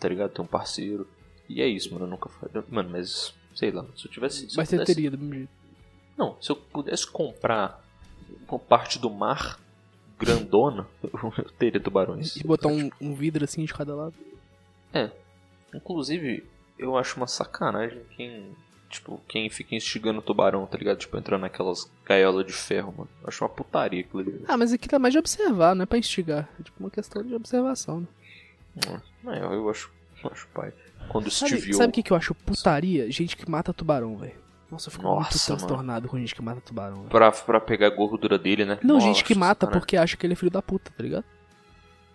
[0.00, 0.30] tá ligado?
[0.30, 1.06] Ter um parceiro.
[1.50, 2.64] E é isso, mano, eu nunca faria.
[2.70, 4.50] Mano, mas, sei lá, se eu tivesse.
[4.50, 4.94] Se Mas eu você pudesse...
[4.94, 5.50] teria do mesmo jeito.
[6.16, 7.82] Não, se eu pudesse comprar
[8.48, 9.58] uma parte do mar
[10.18, 12.36] grandona, eu teria tubarões.
[12.36, 14.14] E botar um, um vidro assim de cada lado.
[15.74, 16.44] Inclusive,
[16.78, 18.56] eu acho uma sacanagem quem.
[18.88, 20.98] Tipo, quem fica instigando o tubarão, tá ligado?
[20.98, 23.10] Tipo, entrando naquelas gaiolas de ferro, mano.
[23.22, 24.44] Eu acho uma putaria aquilo ali.
[24.46, 26.48] Ah, mas aquilo é mais de observar, não é pra instigar.
[26.60, 28.06] É tipo uma questão de observação, né?
[29.24, 29.90] Não, eu, eu acho.
[30.22, 30.72] Eu acho pai.
[31.08, 33.10] Quando o Sabe, Steve sabe o que, que eu acho putaria?
[33.10, 34.34] Gente que mata tubarão, velho.
[34.70, 35.58] Nossa, eu fico muito Nossa, mano.
[35.60, 37.04] transtornado com gente que mata tubarão.
[37.04, 38.78] Pra, pra pegar a gordura dele, né?
[38.82, 39.80] Não, Nossa, gente que mata sacanagem.
[39.80, 41.24] porque acha que ele é filho da puta, tá ligado?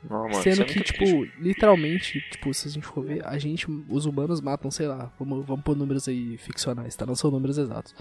[0.10, 1.34] Não, mano, Sendo é que, muito tipo, triste.
[1.40, 5.46] literalmente, tipo, se a gente for ver, a gente, os humanos matam, sei lá, vamos,
[5.46, 7.06] vamos pôr números aí ficcionais, tá?
[7.06, 7.94] Não são números exatos.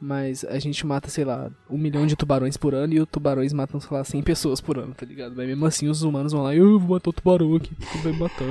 [0.00, 3.52] Mas a gente mata, sei lá, um milhão de tubarões por ano e os tubarões
[3.52, 5.34] matam, sei lá, 100 pessoas por ano, tá ligado?
[5.36, 7.98] Mas mesmo assim os humanos vão lá e eu vou matar o tubarão aqui, porque
[7.98, 8.44] vai me matar.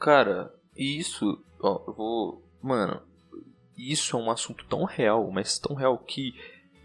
[0.00, 2.42] Velho." Cara, isso, ó, eu vou.
[2.62, 3.00] Mano,
[3.76, 6.34] isso é um assunto tão real, mas tão real que,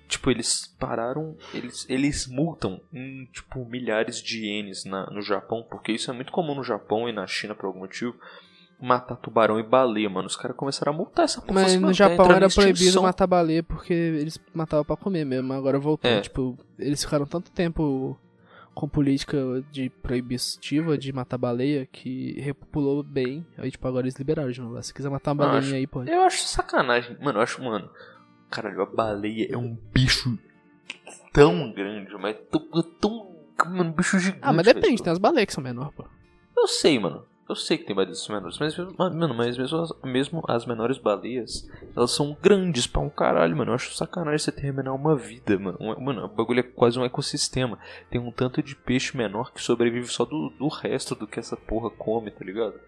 [0.07, 1.35] tipo, eles pararam.
[1.53, 6.31] Eles, eles multam em, tipo, milhares de ienes na, no Japão, porque isso é muito
[6.31, 8.15] comum no Japão e na China por algum motivo.
[8.77, 10.27] Matar tubarão e baleia, mano.
[10.27, 11.61] Os caras começaram a multar essa porra.
[11.61, 15.53] Mas no Japão era proibido matar baleia porque eles matavam pra comer mesmo.
[15.53, 16.11] Agora voltou.
[16.11, 16.19] É.
[16.19, 18.19] Tipo, eles ficaram tanto tempo
[18.75, 19.37] com política
[19.71, 23.45] de proibitiva de matar baleia que repopulou bem.
[23.57, 24.83] Aí, tipo, agora eles liberaram de novo.
[24.83, 26.11] Se quiser matar uma acho- aí, pode.
[26.11, 27.17] Eu acho sacanagem.
[27.21, 27.89] Mano, eu acho, mano.
[28.51, 30.37] Caralho, a baleia é um bicho
[31.33, 32.61] tão grande, mas tão.
[32.99, 34.39] tão mano, um bicho gigante.
[34.43, 34.79] Ah, mas velho.
[34.81, 36.05] depende, tem as baleias que são menores, pô.
[36.55, 37.25] Eu sei, mano.
[37.47, 40.97] Eu sei que tem baleias menores, mas, mesmo- mano, mas mesmo as, mesmo as menores
[40.97, 43.69] baleias, elas são grandes pra um caralho, mano.
[43.69, 45.77] Eu acho sacanagem você terminar uma vida, mano.
[46.01, 47.77] Mano, o bagulho é quase um ecossistema.
[48.09, 51.55] Tem um tanto de peixe menor que sobrevive só do, do resto do que essa
[51.55, 52.79] porra come, tá ligado?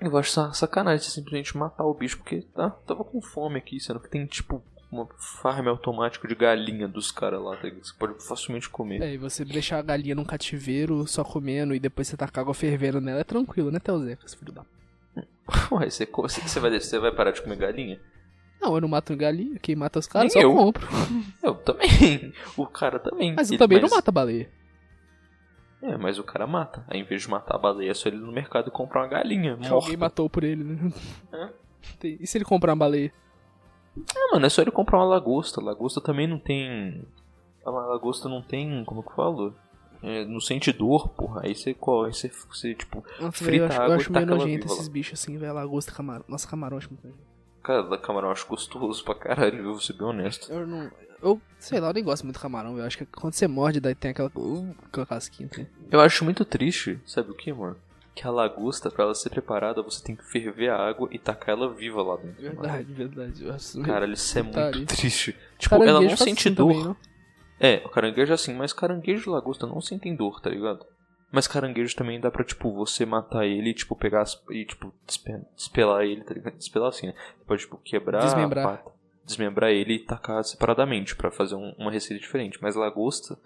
[0.00, 3.80] Eu acho sa- sacanagem você simplesmente matar o bicho, porque tá, tava com fome aqui,
[3.80, 7.84] sendo que tem tipo uma farm automático de galinha dos caras lá, tá ligado?
[7.84, 9.00] Você pode facilmente comer.
[9.00, 12.54] É, e você deixar a galinha num cativeiro só comendo e depois você tacar água
[12.54, 14.64] fervendo nela é tranquilo, né, Telzeca, esse filho da...
[15.72, 18.00] Ué, você, você, vai, você vai parar de comer galinha?
[18.60, 20.54] Não, eu não mato galinha, quem mata os caras Nem só eu.
[20.54, 20.86] compro.
[21.42, 22.32] Eu também.
[22.56, 23.34] O cara também.
[23.34, 24.50] Mas eu também não mato a baleia.
[25.82, 26.84] É, mas o cara mata.
[26.86, 29.00] Aí, em vez de matar a baleia, é só ele ir no mercado e comprar
[29.00, 29.54] uma galinha.
[29.56, 29.74] Que Morta.
[29.74, 30.92] alguém matou por ele, né?
[31.32, 31.48] É.
[32.20, 33.10] E se ele comprar uma baleia?
[33.98, 35.60] Ah, mano, é só ele comprar uma lagosta.
[35.60, 37.04] Lagosta também não tem.
[37.64, 38.84] A lagosta não tem.
[38.84, 39.54] Como que eu falo?
[40.02, 41.42] É, não sente dor, porra.
[41.44, 43.04] Aí você corre, você, você tipo.
[43.20, 45.52] Nossa, Frita eu acho, a eu água acho meio nojento esses bichos assim, velho.
[45.52, 46.24] Lagosta, camarão.
[46.26, 47.18] Nossa, camarão acho muito.
[47.62, 50.50] Cara, camarão acho gostoso pra caralho, eu vou ser bem honesto.
[50.50, 50.90] Eu não.
[51.22, 52.86] Eu, sei lá, eu nem gosto muito de camarão, velho.
[52.86, 54.30] Acho que quando você morde, daí tem aquela.
[54.34, 55.48] Uh, aquela casquinha.
[55.52, 55.66] Assim.
[55.90, 57.76] Eu acho muito triste, sabe o que, amor?
[58.14, 61.50] Que a lagosta, pra ela ser preparada, você tem que ferver a água e tacar
[61.56, 62.42] ela viva lá dentro.
[62.42, 62.60] mano.
[62.60, 63.44] Verdade, verdade.
[63.84, 65.36] Caralho, isso é muito triste.
[65.58, 66.72] Tipo, ela não Caranguejo sente assim dor.
[66.74, 66.96] também?
[67.60, 70.84] É, o caranguejo é assim, mas caranguejo e lagosta não sentem dor, tá ligado?
[71.30, 74.92] Mas caranguejo também dá pra, tipo, você matar ele e, tipo, pegar as, e, tipo,
[75.06, 76.56] despe- despelar ele, tá ligado?
[76.56, 77.14] Despelar assim, né?
[77.38, 78.64] Você pode, tipo, quebrar Desmembrar.
[78.66, 78.90] a pata,
[79.24, 82.58] desmembrar ele e tacar separadamente pra fazer um- uma receita diferente.
[82.60, 83.38] Mas lagosta,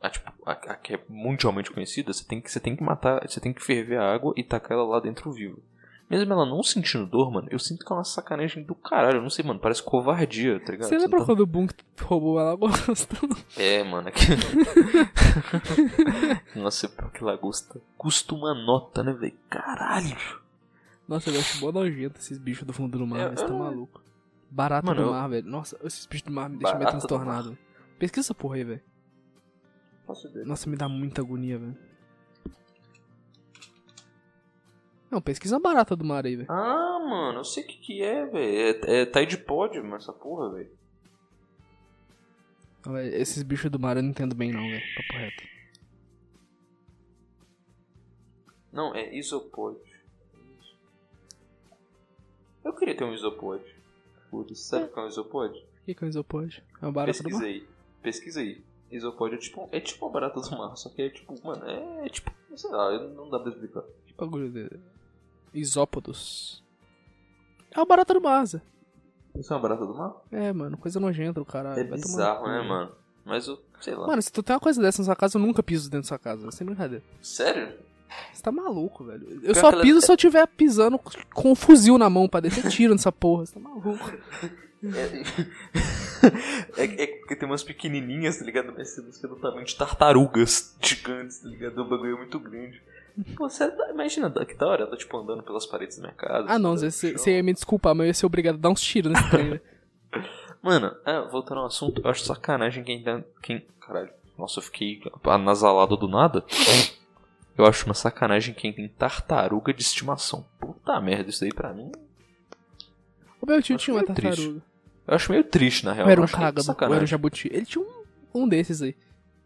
[0.00, 3.26] a, tipo, a, a que é mundialmente conhecida, você tem, que, você tem que matar,
[3.28, 5.62] você tem que ferver a água e tacar ela lá dentro vivo.
[6.08, 9.18] Mesmo ela não sentindo dor, mano, eu sinto que é uma sacanagem do caralho.
[9.18, 10.88] Eu não sei, mano, parece covardia, tá ligado?
[10.88, 11.68] Você lembra tá- quando o Boom
[12.02, 13.16] roubou a lagosta?
[13.56, 14.08] é, mano.
[14.08, 14.26] É que...
[16.58, 17.80] Nossa, que lagosta.
[17.96, 19.34] Custa uma nota, né, velho?
[19.48, 20.16] Caralho.
[21.06, 23.38] Nossa, eu acho mó nojento esses bichos do fundo do mar, Eu- velho.
[23.38, 24.02] Você tá eu não- maluco.
[24.50, 25.46] Barata Mano, do eu- mar, velho.
[25.46, 27.56] Nossa, esses bichos do mar me deixam meio transtornado.
[28.00, 28.80] Pesquisa essa porra aí, velho.
[30.10, 30.44] Faço ideia.
[30.44, 31.76] Nossa, me dá muita agonia, velho.
[35.08, 36.50] Não, pesquisa barata do mar aí, velho.
[36.50, 38.80] Ah, mano, eu sei o que que é, velho.
[38.88, 40.70] É, é Tide Pod, mano, essa porra, velho.
[43.12, 44.82] Esses bichos do mar eu não entendo bem, não, velho.
[44.96, 45.44] Papo reto.
[48.72, 49.78] Não, é isopod.
[52.64, 53.62] Eu queria ter um isopod.
[54.30, 55.58] Putz, sabe o que é um isopod?
[55.58, 56.64] O que que é um isopode?
[56.80, 57.48] É uma barata do Pesquisa mar?
[57.48, 57.68] aí.
[58.02, 58.69] Pesquisa aí.
[58.90, 62.06] Isopod é tipo, é tipo uma barata do mar, só que é tipo, mano, é,
[62.06, 63.82] é tipo, sei lá, não dá pra explicar.
[64.06, 64.80] Que bagulho dele?
[65.54, 66.62] Isópodos.
[67.70, 68.60] É uma barata do mar, Zé.
[69.36, 70.14] Isso é uma barata do mar?
[70.32, 71.78] É, mano, coisa nojenta do caralho.
[71.78, 72.68] É Vai tomar bizarro, cu, né, velho.
[72.68, 72.92] mano?
[73.24, 74.06] Mas eu, sei lá.
[74.08, 76.08] Mano, se tu tem uma coisa dessa na sua casa, eu nunca piso dentro da
[76.08, 76.50] sua casa.
[76.50, 77.04] Sem brincadeira.
[77.22, 77.78] Sério?
[78.32, 79.24] Você tá maluco, velho.
[79.34, 80.98] Eu Pior só que ela- piso se eu tiver pisando
[81.32, 83.46] com um fuzil na mão pra descer tiro nessa porra.
[83.46, 83.90] Você tá maluco.
[84.82, 85.22] É,
[86.76, 88.72] é porque tem umas pequenininhas, tá ligado?
[88.76, 91.78] Mas você você do tamanho de tartarugas gigantes, tá ligado?
[91.80, 92.82] O bagulho é muito grande.
[93.36, 96.46] Pô, sério, dá- imagina, que da hora ela, tipo, andando pelas paredes da minha casa.
[96.48, 98.80] Ah, não, você você ia me desculpar, mas eu ia ser obrigado a dar uns
[98.80, 99.60] tiros nesse trem, velho.
[100.62, 103.22] Mano, ah, voltando ao assunto, eu acho sacanagem quem tá.
[103.42, 103.64] Quem.
[103.80, 106.44] Caralho, nossa, eu fiquei anasalado do nada.
[107.56, 110.46] Eu acho uma sacanagem quem tem tartaruga de estimação.
[110.58, 111.90] Puta merda, isso aí pra mim.
[113.40, 114.62] O meu tio Acho tinha uma meio triste.
[115.10, 116.06] Eu acho meio triste, na real.
[116.06, 117.50] Ou era Eu um cágado, ou era um jabuti.
[117.52, 118.94] Ele tinha um, um desses aí.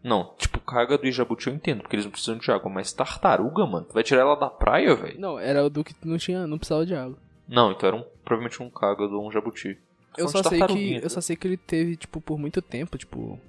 [0.03, 2.71] Não, tipo, cágado e jabuti eu entendo, porque eles não precisam de água.
[2.71, 5.19] Mas tartaruga, mano, tu vai tirar ela da praia, velho?
[5.19, 7.17] Não, era o do que não tinha, não precisava de água.
[7.47, 9.79] Não, então era um, provavelmente um cágado ou um jabuti.
[10.15, 12.95] Eu Falando só sei que eu só sei que ele teve tipo por muito tempo,
[12.95, 13.39] tipo,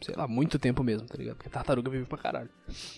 [0.00, 1.34] sei lá, muito tempo mesmo, tá ligado?
[1.34, 2.48] Porque tartaruga vive pra caralho.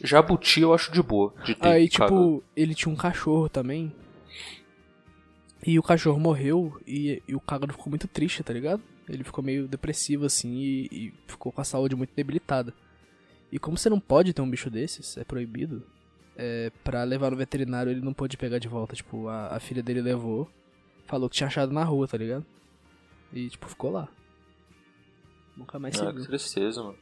[0.04, 1.32] Jabuti eu acho de boa.
[1.42, 2.14] De ter Aí, cágado.
[2.14, 3.90] tipo, ele tinha um cachorro também.
[5.66, 8.80] E o cachorro morreu e, e o cágado ficou muito triste, tá ligado?
[9.08, 12.72] Ele ficou meio depressivo assim e, e ficou com a saúde muito debilitada.
[13.50, 15.82] E como você não pode ter um bicho desses, é proibido,
[16.36, 18.94] é, pra levar no veterinário ele não pôde pegar de volta.
[18.94, 20.48] Tipo, a, a filha dele levou,
[21.06, 22.46] falou que tinha achado na rua, tá ligado?
[23.32, 24.08] E, tipo, ficou lá.
[25.56, 26.20] Nunca mais se Ah, viu.
[26.22, 26.98] que tristeza, mano.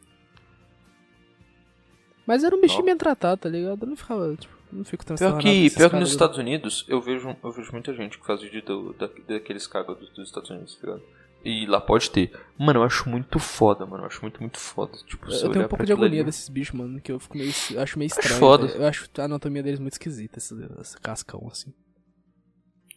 [2.27, 3.83] Mas era um bichinho bem tratado, tá ligado?
[3.83, 6.39] Eu não ficava, tipo, não fico Pior transtornado com que, pior que nos do- Estados
[6.39, 10.27] Unidos, eu vejo, eu vejo muita gente que faz vídeo do, da, daqueles cágados dos
[10.29, 11.03] Estados Unidos, tá ligado?
[11.45, 12.33] E lá pode ter.
[12.59, 14.05] Mano, eu acho muito foda, mano.
[14.05, 14.93] Eu acho muito, muito foda.
[15.07, 17.53] Tipo, Eu tenho um pouco de agonia ali- desses bichos, mano, que eu fico meio.
[17.71, 18.41] Eu acho meio Acho estranho.
[18.41, 18.67] foda.
[18.67, 18.81] velho.
[18.81, 21.71] Eu acho a anatomia deles muito esquisita, esse, esse cascão, assim.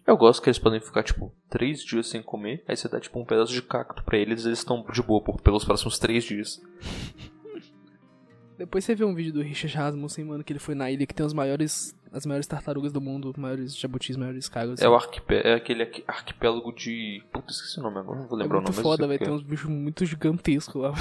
[0.05, 2.63] Eu gosto que eles podem ficar, tipo, três dias sem comer.
[2.69, 5.41] Aí você dá, tipo, um pedaço de cacto pra eles eles estão de boa por,
[5.41, 6.61] pelos próximos três dias.
[8.58, 11.14] Depois você vê um vídeo do Richard Rasmussen, mano, que ele foi na ilha que
[11.14, 11.95] tem os maiores.
[12.12, 14.82] As maiores tartarugas do mundo, maiores jabutis, maiores cagos.
[14.82, 17.22] É o arquipé é aquele arqui- arquipélago de.
[17.32, 18.84] Puta, esqueci o nome agora, não vou É lembrar muito o nome.
[18.84, 19.20] foda, eu velho.
[19.20, 20.93] Tem uns bichos muito gigantescos lá.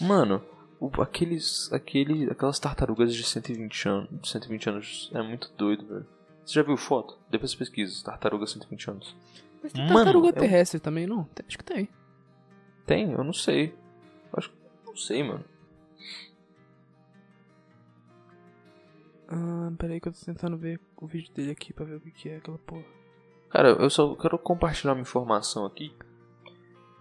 [0.00, 0.02] é.
[0.04, 0.42] Mano,
[0.80, 6.06] o- aqueles, aquele, aquelas tartarugas de 120 anos, 120 anos é muito doido, velho.
[6.44, 7.18] Você já viu foto?
[7.30, 9.14] Depois você pesquisa, tartaruga 120 anos.
[9.62, 11.28] Mas tem Mano, tartaruga é terrestre também, não?
[11.46, 11.88] Acho que tem.
[12.86, 13.12] Tem?
[13.12, 13.74] Eu não sei.
[14.36, 14.56] Acho que.
[14.86, 15.44] Não sei, mano.
[19.28, 22.10] Ah, peraí que eu tô tentando ver o vídeo dele aqui pra ver o que,
[22.10, 22.84] que é aquela porra.
[23.50, 25.92] Cara, eu só quero compartilhar uma informação aqui.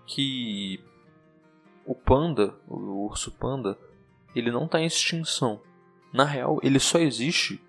[0.05, 0.79] Que
[1.85, 3.77] o panda, o urso panda,
[4.35, 5.61] ele não tá em extinção.
[6.13, 7.61] Na real, ele só existe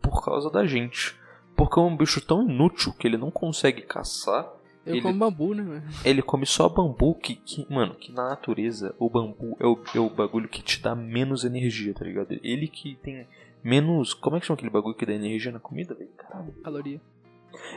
[0.00, 1.14] por causa da gente.
[1.54, 4.44] Porque é um bicho tão inútil que ele não consegue caçar.
[4.84, 5.82] Eu Ele- como bambu, né?
[6.04, 9.98] Ele come só bambu que, que- mano, que na natureza o bambu é o, é
[9.98, 12.38] o bagulho que te dá menos energia, tá ligado?
[12.42, 13.26] Ele que tem
[13.66, 14.14] menos.
[14.14, 16.10] Como é que chama aquele bagulho que dá energia na comida, velho?
[16.16, 16.52] Caralho.
[16.62, 17.00] Caloria.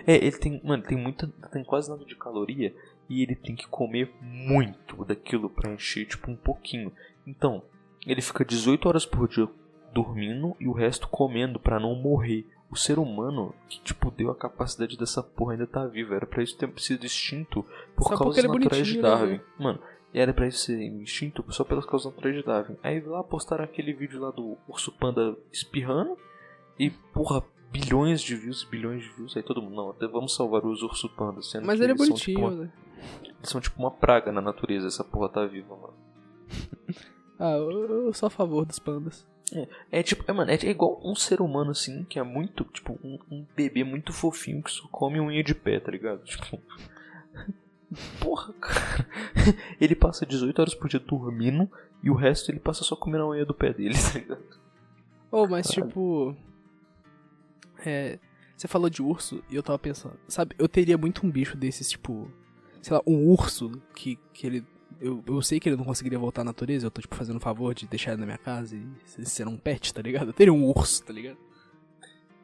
[0.05, 2.73] É, ele tem, mano, tem muita, tem quase nada de caloria
[3.09, 6.91] e ele tem que comer muito daquilo pra encher, tipo, um pouquinho.
[7.25, 7.63] Então,
[8.05, 9.47] ele fica 18 horas por dia
[9.93, 12.45] dormindo e o resto comendo pra não morrer.
[12.69, 16.13] O ser humano que, tipo, deu a capacidade dessa porra ainda tá vivo.
[16.13, 17.65] Era pra isso ter sido extinto
[17.95, 19.41] por Só ele é naturais de né, Darwin.
[20.13, 22.77] Mano, era pra isso ser extinto só pelas causas naturais de Darwin.
[22.83, 26.17] Aí lá postaram aquele vídeo lá do urso panda espirrando
[26.77, 29.35] e, porra, bilhões de views, bilhões de views.
[29.37, 31.41] Aí todo mundo, não, até vamos salvar os urso panda.
[31.41, 32.71] Sendo Mas ele é tipo, bonitinho, uma- né?
[33.37, 35.93] eles são tipo uma praga na natureza, essa porra tá viva, mano.
[37.41, 39.25] Ah, eu, eu sou a favor dos pandas.
[39.89, 43.17] É tipo, é, mano, é igual um ser humano assim, que é muito, tipo, um,
[43.31, 46.21] um bebê muito fofinho que só come unha de pé, tá ligado?
[46.25, 46.59] Tipo.
[48.19, 49.07] Porra, cara.
[49.81, 51.69] Ele passa 18 horas por dia dormindo
[52.03, 54.43] e o resto ele passa só comendo a unha do pé dele, tá ligado?
[55.31, 56.35] Oh, mas tipo.
[57.85, 58.19] É.
[58.55, 61.89] Você falou de urso e eu tava pensando, sabe, eu teria muito um bicho desses,
[61.89, 62.29] tipo.
[62.81, 64.65] Sei lá, um urso que, que ele.
[64.99, 67.41] Eu, eu sei que ele não conseguiria voltar à natureza, eu tô, tipo, fazendo um
[67.41, 70.27] favor de deixar ele na minha casa e se- ser um pet, tá ligado?
[70.29, 71.37] Eu teria um urso, tá ligado?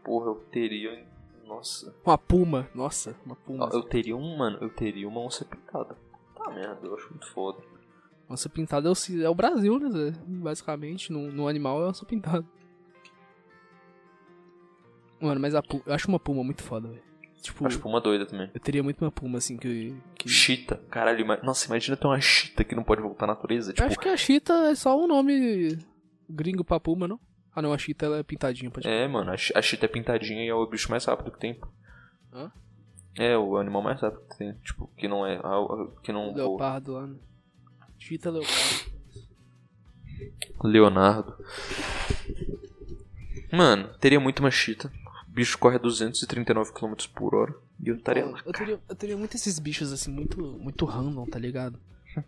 [0.04, 1.06] Porra, eu teria.
[1.46, 1.94] Nossa.
[2.04, 3.70] Uma puma, nossa, uma puma.
[3.72, 5.96] Eu teria um, mano, eu teria uma onça pintada.
[6.36, 7.60] Tá merda, eu acho muito foda.
[8.30, 10.12] Onça pintada é o, é o Brasil, né, Zé?
[10.26, 12.44] Basicamente, no, no animal é onça pintada.
[15.20, 17.04] Mano, mas a puma, eu acho uma puma muito foda, velho.
[17.42, 18.50] Tipo, Acho uma doida também.
[18.56, 19.96] eu teria muito uma puma, assim, que...
[20.16, 20.28] que...
[20.28, 23.70] Chita, caralho, ima- nossa, imagina ter uma chita que não pode voltar à natureza.
[23.70, 25.78] Eu Tipo, acho que a Cheetah é só um nome
[26.28, 27.20] gringo pra puma, não?
[27.56, 30.44] Ah, não, a Cheetah ela é pintadinha, pode É, mano, a a chita é pintadinha
[30.44, 31.58] e é o bicho mais rápido que tem.
[32.34, 32.52] Hã?
[33.18, 34.54] É, o animal mais rápido que tem.
[34.56, 35.40] Tipo, que não é.
[36.04, 36.36] Que não voa.
[36.36, 37.16] Leopardo lá, né?
[37.98, 38.92] Cheetah leopardo.
[40.62, 41.38] Leonardo.
[43.54, 44.92] Mano, teria muito uma chita.
[45.30, 47.56] O bicho corre a 239 km por hora.
[47.82, 48.42] E eu estaria lá.
[48.46, 51.80] eu, teria, eu teria muito esses bichos, assim, muito, muito random, tá ligado?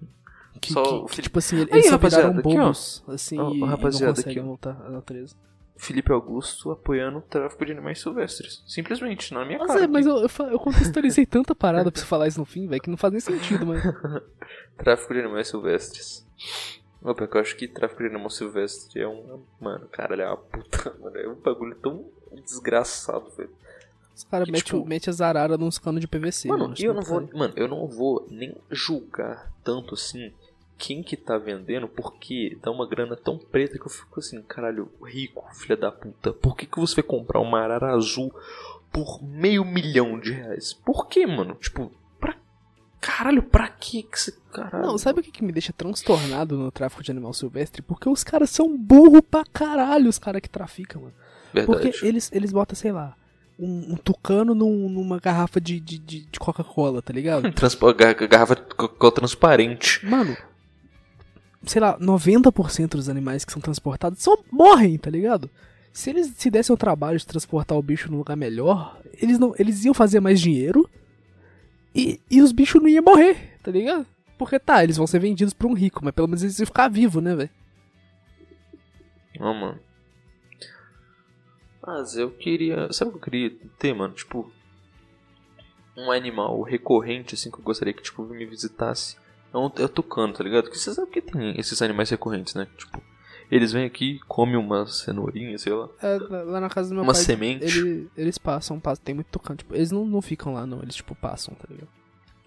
[0.60, 3.58] Que, Só que- que, tipo assim, eles Aí, só viraram aqui, bobos, assim, Ó, e,
[3.60, 5.36] e rapaziada, não conseguem aqui, à natureza.
[5.80, 8.64] Felipe Augusto apoiando o tráfico de animais silvestres.
[8.68, 9.84] Simplesmente, na minha Mas, cara.
[9.84, 10.16] é, mas aqui.
[10.42, 12.98] eu, eu, eu contextualizei tanta parada pra você falar isso no fim, velho, que não
[12.98, 13.84] faz nem sentido, mas...
[14.78, 16.26] Tráfico de animais silvestres.
[17.04, 19.40] Opa, é que eu acho que tráfico de animal silvestre é um.
[19.62, 21.16] Mano, caralho, é uma puta, mano.
[21.16, 22.06] É um bagulho tão
[22.44, 23.52] desgraçado, velho.
[24.16, 26.76] Os caras metem tipo- mete as araras nos canos de PVC, Mano, mano.
[26.80, 27.30] e eu não vou.
[27.36, 30.34] Mano, eu não vou nem julgar tanto assim
[30.78, 34.92] quem que tá vendendo, porque dá uma grana tão preta que eu fico assim, caralho,
[35.04, 36.32] rico, filha da puta.
[36.34, 38.34] Por que, que você vai comprar uma arara azul
[38.92, 40.74] por meio milhão de reais.
[40.74, 41.56] Por quê, mano?
[41.56, 42.36] Tipo, pra.
[43.00, 44.34] Caralho, pra quê que você.
[44.52, 44.86] Caralho.
[44.86, 47.82] Não, sabe o que, que me deixa transtornado no tráfico de animal silvestre?
[47.82, 51.14] Porque os caras são burro pra caralho, os caras que traficam, mano.
[51.54, 51.66] Verdade.
[51.92, 53.16] Porque eles, eles botam, sei lá,
[53.60, 57.44] um, um tucano num- numa garrafa de, de, de, Coca-Cola, tá ligado?
[58.30, 60.06] Garrafa de Coca-Cola transparente.
[60.06, 60.36] Mano,
[61.64, 65.50] sei lá, 90% dos animais que são transportados só morrem, tá ligado?
[65.92, 69.54] Se eles se dessem o trabalho de transportar o bicho num lugar melhor, eles não
[69.58, 70.88] eles iam fazer mais dinheiro
[71.96, 74.06] e, e os bichos não iam morrer, tá ligado?
[74.38, 76.88] Porque tá, eles vão ser vendidos pra um rico, mas pelo menos eles iam ficar
[76.88, 77.50] vivos, né, velho?
[79.40, 79.80] Não, mano.
[81.86, 82.92] Mas eu queria.
[82.92, 84.14] Sabe o que eu queria ter, mano?
[84.14, 84.52] Tipo.
[85.96, 89.18] Um animal recorrente, assim, que eu gostaria que, tipo, me visitasse.
[89.54, 90.64] É um, é o tucano, tá ligado?
[90.66, 92.68] Porque você sabe que tem esses animais recorrentes, né?
[92.78, 93.02] Tipo,
[93.50, 95.88] eles vêm aqui, comem uma cenourinha, sei lá.
[96.02, 97.64] É, lá na casa do meu Uma pai, semente.
[97.66, 100.96] ele- eles passam, passam, tem muito tucano, tipo, eles não, não ficam lá não, eles
[100.96, 101.88] tipo passam, tá ligado?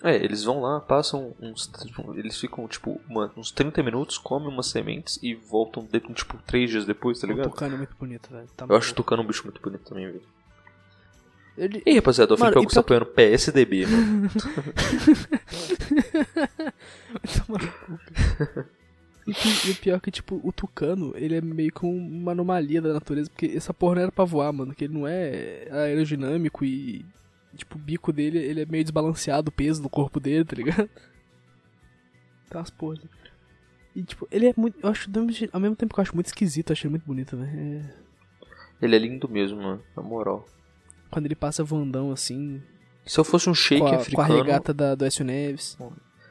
[0.02, 1.70] É, eles vão lá, passam uns.
[2.16, 6.86] Eles ficam, tipo, uma- uns 30 minutos, comem umas sementes e voltam, tipo, 3 dias
[6.86, 7.50] depois, tá O ligado?
[7.50, 8.48] tucano é muito bonito, velho.
[8.56, 10.22] Tá Eu acho o tucano um bicho muito bonito também, velho.
[11.58, 14.30] Ele, aí, rapaziada, o Mano, Felipe e Augusto pior que- apoiando PSDB, mano.
[19.26, 22.80] E, e o pior é que, tipo, o tucano, ele é meio que uma anomalia
[22.80, 26.64] da natureza, porque essa porra não era pra voar, mano, que ele não é aerodinâmico
[26.64, 27.04] e,
[27.54, 30.88] tipo, o bico dele, ele é meio desbalanceado, o peso do corpo dele, tá ligado?
[32.48, 33.04] Tem umas porras.
[33.94, 35.08] E, tipo, ele é muito, eu acho,
[35.52, 37.60] ao mesmo tempo que eu acho muito esquisito, eu achei ele muito bonito, velho.
[37.60, 37.82] É,
[38.82, 40.44] Ele é lindo mesmo, mano, na moral.
[41.10, 42.62] Quando ele passa voandão, assim,
[43.04, 44.34] Se eu fosse um shake com a, com a africano.
[44.36, 45.76] regata da, do Écio Neves.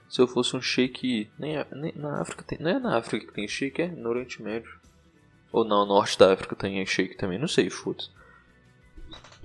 [0.09, 1.29] Se eu fosse um shake.
[1.37, 2.57] Nem, nem na África tem.
[2.59, 4.79] Não é na África que tem shake, é no Oriente Médio.
[5.51, 8.09] Ou não, no norte da África tem shake também, não sei, foda-se.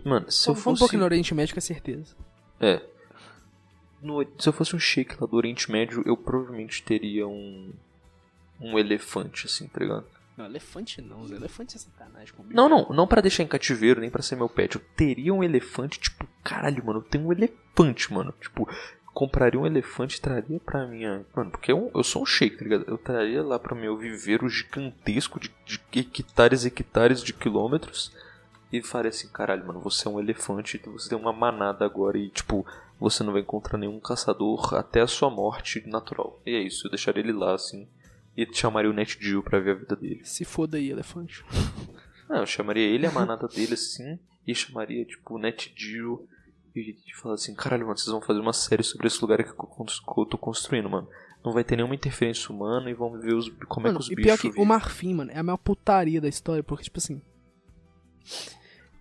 [0.04, 0.78] Mano, se eu Um fosse.
[0.80, 2.14] pouco no Oriente Médio, com certeza.
[2.60, 2.80] É.
[4.02, 7.72] No- se eu fosse um shake lá do Oriente Médio, eu provavelmente teria um.
[8.60, 10.06] Um elefante, assim, tá ligado?
[10.36, 11.36] Não, elefante não, Zé.
[11.36, 12.56] Elefante é sacanagem com o bicho.
[12.56, 14.74] Não, não, não pra deixar em cativeiro, nem pra ser meu pet.
[14.74, 18.34] Eu teria um elefante, tipo, caralho, mano, eu tenho um elefante, mano.
[18.40, 18.68] Tipo,
[19.12, 21.24] compraria um elefante e traria pra minha.
[21.34, 22.84] Mano, porque eu, eu sou um shake, tá ligado?
[22.88, 28.12] Eu traria lá pro meu viveiro gigantesco de, de hectares e hectares de quilômetros.
[28.72, 32.28] E faria assim, caralho, mano, você é um elefante, você tem uma manada agora e,
[32.28, 32.66] tipo,
[32.98, 36.40] você não vai encontrar nenhum caçador até a sua morte natural.
[36.44, 37.86] E é isso, eu deixaria ele lá, assim.
[38.36, 40.24] E chamaria o Net Jill pra ver a vida dele.
[40.24, 41.44] Se foda aí, elefante.
[42.28, 46.26] Não, eu chamaria ele, a manada dele, assim, e chamaria, tipo, o NetGeo
[46.74, 49.50] e e falar assim, caralho, mano, vocês vão fazer uma série sobre esse lugar que
[49.50, 51.08] eu, que eu tô construindo, mano.
[51.44, 54.10] Não vai ter nenhuma interferência humana e vamos ver os, como é Mano, que os
[54.10, 54.62] e bichos pior que vivem.
[54.62, 57.20] o marfim, mano, é a maior putaria da história, porque, tipo assim.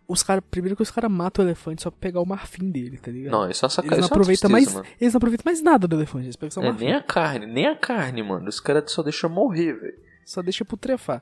[0.07, 0.43] Os caras.
[0.51, 3.31] Primeiro que os caras matam o elefante só pra pegar o marfim dele, tá ligado?
[3.31, 4.73] Não, isso é uma eles sacanagem, não é aproveitam mais.
[4.73, 4.85] mano.
[4.99, 6.85] Eles não aproveitam mais nada do elefante, eles pegam só o É, marfim.
[6.85, 8.47] nem a carne, nem a carne, mano.
[8.49, 9.97] Os caras só deixam morrer, velho.
[10.25, 11.21] Só deixa putrefar.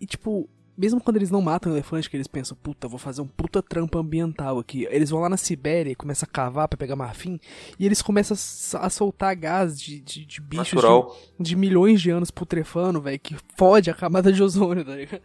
[0.00, 3.20] E tipo, mesmo quando eles não matam o elefante, que eles pensam, puta, vou fazer
[3.20, 4.86] um puta trampo ambiental aqui.
[4.90, 7.38] Eles vão lá na Sibéria e começam a cavar pra pegar marfim.
[7.78, 8.36] E eles começam
[8.80, 13.36] a soltar gás de, de, de bichos de, de milhões de anos putrefando, velho, que
[13.56, 15.22] fode a camada de ozônio, tá ligado?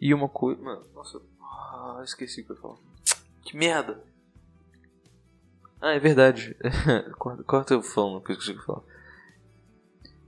[0.00, 0.60] E uma coisa.
[0.60, 1.20] Mano, nossa.
[1.84, 2.76] Ah, esqueci o que eu falar.
[3.44, 4.00] Que merda!
[5.80, 6.56] Ah, é verdade.
[7.18, 8.82] corta, corta eu falando, que eu esqueci o que eu falar.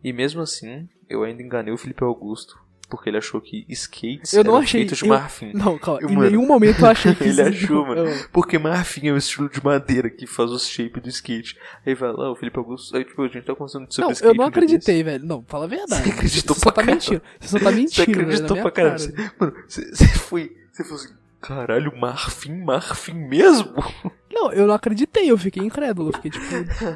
[0.03, 2.63] E mesmo assim, eu ainda enganei o Felipe Augusto.
[2.91, 4.83] Porque ele achou que skates Eu não achei.
[4.83, 5.53] feitos de eu- marfim.
[5.55, 6.03] Não, calma.
[6.03, 8.07] Eu, em mano, nenhum momento eu achei que Ele achou, mano.
[8.07, 11.59] Eu- Porque marfim é o estilo de madeira que faz o shape do skate.
[11.85, 12.95] Aí vai lá, o Felipe Augusto.
[12.95, 14.29] Aí, tipo, a gente tá conversando sobre Não, skate.
[14.29, 15.25] eu não acreditei, velho.
[15.25, 16.03] Não, fala a verdade.
[16.05, 16.95] Você acreditou Você pra tá caralho.
[17.01, 17.23] mentindo.
[17.41, 17.71] Você só tá.
[17.71, 19.13] Você mentindo, velho, na acreditou pra caralho.
[19.15, 19.29] cara.
[19.29, 20.57] Você- Mano, você, você foi.
[20.71, 21.15] Você falou assim,
[21.47, 23.75] caralho, marfim, marfim mesmo?
[24.33, 26.09] Não, eu não acreditei, eu fiquei incrédulo.
[26.09, 26.45] Eu fiquei tipo,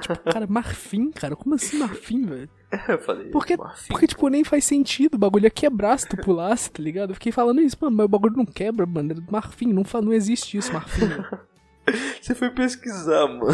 [0.00, 2.50] tipo, cara, marfim, cara, como assim marfim, velho?
[2.88, 3.88] Eu falei, Porque, marfim.
[3.88, 7.10] porque, tipo, nem faz sentido, o bagulho ia quebrar se tu pulasse, tá ligado?
[7.10, 10.12] Eu fiquei falando isso, mano, mas o bagulho não quebra, mano, é marfim, não, não
[10.12, 11.06] existe isso, marfim.
[12.20, 13.46] Você foi pesquisar, mano.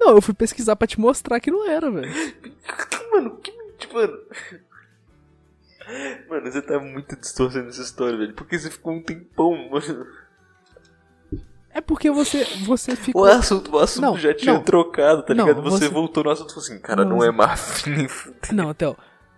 [0.00, 2.10] Não, eu fui pesquisar pra te mostrar que não era, velho.
[3.12, 4.18] Mano, que mentira, mano.
[6.28, 8.34] Mano, você tá muito distorcendo essa história, velho.
[8.34, 10.06] Porque você ficou um tempão, mano.
[11.74, 13.22] É porque você, você ficou...
[13.22, 14.62] O assunto, o assunto Não, já tinha não.
[14.62, 15.62] trocado, tá Não, ligado?
[15.62, 18.06] Você, você- voltou no assunto e falou assim, cara, Não, não, é marfim.
[18.52, 18.94] Não, Theo,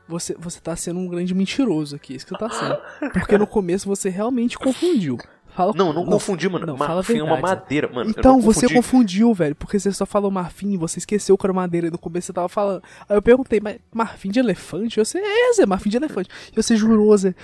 [0.08, 3.10] você, você tá sendo um grande mentiroso aqui, isso que você tá sendo.
[3.12, 5.16] Porque no começo você realmente confundiu.
[5.54, 6.66] Fala, Não, não confundi, mano.
[6.66, 8.10] não, marfim é uma madeira, mano.
[8.10, 8.74] eu Então, você confundi.
[8.74, 12.26] confundiu, velho, porque você só falou marfim, você esqueceu que era madeira, e no começo
[12.26, 12.82] você tava falando.
[13.08, 14.98] Aí eu perguntei, mas marfim de elefante?
[14.98, 16.28] Você é, Zé, marfim de elefante.
[16.52, 17.34] E você jurou, Zé,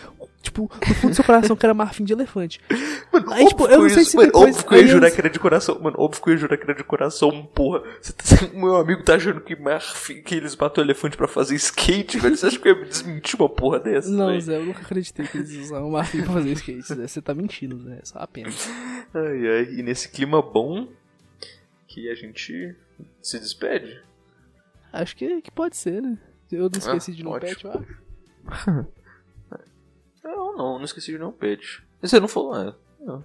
[0.43, 2.61] Tipo, no fundo do seu coração que era marfim de elefante.
[3.13, 5.11] Mano, Aí, tipo, eu não sei isso- se mano, depois- Óbvio que eu ia jurar
[5.11, 5.79] que era de coração.
[5.81, 7.83] Mano, óbvio que eu ia jurar que era de coração, porra.
[8.01, 8.25] Você tá,
[8.55, 12.37] meu amigo tá achando que, marfim, que eles matam elefante pra fazer skate, velho.
[12.37, 14.09] Você acha que eu ia me desmentir uma porra dessa?
[14.09, 14.41] Não, velho?
[14.41, 17.07] Zé, eu nunca acreditei que eles usavam marfim pra fazer skate, Zé.
[17.07, 17.99] Você tá mentindo, Zé.
[18.01, 18.67] É só apenas.
[19.13, 19.75] Ai, ai.
[19.75, 20.89] E nesse clima bom
[21.89, 22.75] que a gente
[23.21, 24.01] se despede.
[24.93, 26.17] Acho que, que pode ser, né?
[26.51, 28.87] Eu não esqueci Ah, de não pet, eu acho.
[30.63, 31.83] Não, não, esqueci de nenhum pet.
[32.03, 32.75] Você não falou, é.
[33.01, 33.25] Não.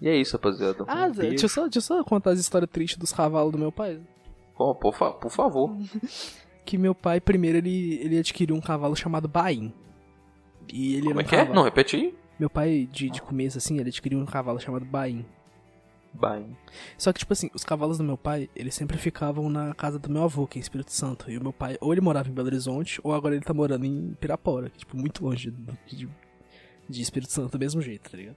[0.00, 0.84] E é isso, rapaziada.
[0.88, 3.58] Ah, Zé, deixa eu, só, deixa eu só contar as histórias tristes dos cavalos do
[3.58, 4.00] meu pai.
[4.58, 5.76] Ó, por, fa- por favor.
[6.64, 9.74] Que meu pai, primeiro, ele, ele adquiriu um cavalo chamado Baim.
[10.72, 11.38] E ele Como é um que é?
[11.38, 12.14] cavalo- Não, repete aí.
[12.38, 15.26] Meu pai, de, de começo, assim, ele adquiriu um cavalo chamado Baim.
[16.14, 16.46] Bye.
[16.98, 20.10] Só que, tipo assim, os cavalos do meu pai, eles sempre ficavam na casa do
[20.10, 21.30] meu avô, que é em Espírito Santo.
[21.30, 23.84] E o meu pai, ou ele morava em Belo Horizonte, ou agora ele tá morando
[23.84, 26.08] em Pirapora, que, tipo, muito longe de, de,
[26.88, 28.36] de Espírito Santo do mesmo jeito, tá ligado?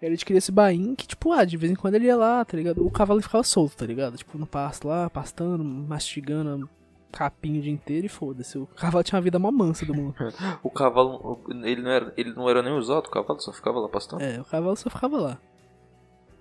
[0.00, 2.44] E ele adquiriu esse bain que, tipo, ah, de vez em quando ele ia lá,
[2.44, 2.84] tá ligado?
[2.84, 4.16] O cavalo ficava solto, tá ligado?
[4.16, 6.68] Tipo, no pasto lá, pastando, mastigando
[7.10, 8.58] capim o dia inteiro e foda-se.
[8.58, 10.14] O cavalo tinha uma vida mó mansa do mundo.
[10.62, 13.88] O cavalo, ele não era, ele não era nem usado, o cavalo só ficava lá
[13.88, 14.22] pastando.
[14.22, 15.38] É, o cavalo só ficava lá.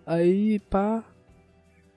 [0.08, 1.03] Aí, pá.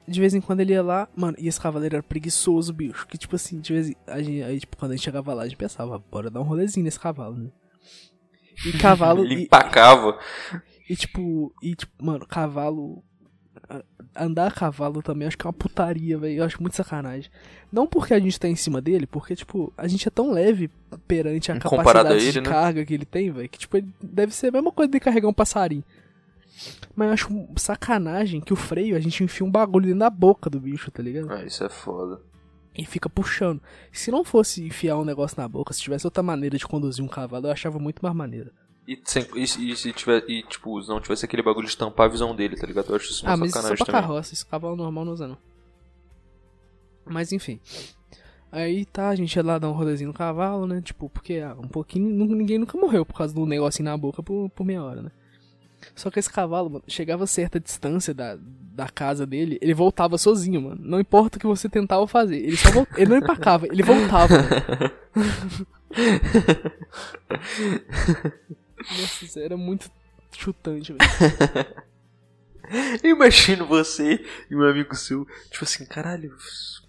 [0.06, 3.06] De vez em quando ele ia lá, mano, e esse cavaleiro era preguiçoso, bicho.
[3.06, 5.42] Que tipo assim, de vez em, a gente, aí, tipo, quando a gente chegava lá,
[5.42, 7.50] a gente pensava, bora dar um rolezinho nesse cavalo, né?
[8.66, 9.22] E cavalo.
[9.24, 10.18] Ele e, empacava.
[10.88, 13.04] e tipo, e tipo, mano, cavalo.
[14.16, 16.38] Andar a cavalo também acho que é uma putaria, velho.
[16.38, 17.30] Eu acho muito sacanagem.
[17.70, 20.68] Não porque a gente tá em cima dele, porque, tipo, a gente é tão leve
[21.06, 22.48] perante a Comparado a capacidade ele, de né?
[22.48, 25.28] carga que ele tem, velho, que, tipo, ele deve ser a mesma coisa de carregar
[25.28, 25.84] um passarinho.
[26.94, 30.50] Mas eu acho sacanagem que o freio a gente enfia um bagulho dentro da boca
[30.50, 31.30] do bicho, tá ligado?
[31.30, 32.20] Ah, isso é foda.
[32.76, 33.60] E fica puxando.
[33.92, 37.08] Se não fosse enfiar um negócio na boca, se tivesse outra maneira de conduzir um
[37.08, 38.52] cavalo, eu achava muito mais maneira.
[38.86, 42.06] E, sem, e, e se tiver, e tipo, se não tivesse aquele bagulho de tampar
[42.06, 42.88] a visão dele, tá ligado?
[42.90, 44.08] Eu acho isso uma Ah, mas isso é sacanagem pra também.
[44.08, 45.38] carroça, esse cavalo normal não usa não.
[47.04, 47.60] Mas enfim.
[48.52, 50.80] Aí tá, a gente ia lá dar um rolezinho no cavalo, né?
[50.80, 52.08] Tipo, porque ah, um pouquinho.
[52.26, 55.10] Ninguém nunca morreu por causa do negocinho na boca por, por meia hora, né?
[55.94, 60.16] Só que esse cavalo, mano, chegava a certa distância da, da casa dele, ele voltava
[60.18, 60.80] sozinho, mano.
[60.82, 62.36] Não importa o que você tentava fazer.
[62.38, 64.34] Ele só vol- Ele não empacava, ele voltava.
[68.78, 69.90] Nossa, isso era muito
[70.32, 71.10] chutante, velho.
[73.02, 76.34] Eu imagino você e um amigo seu, tipo assim, caralho,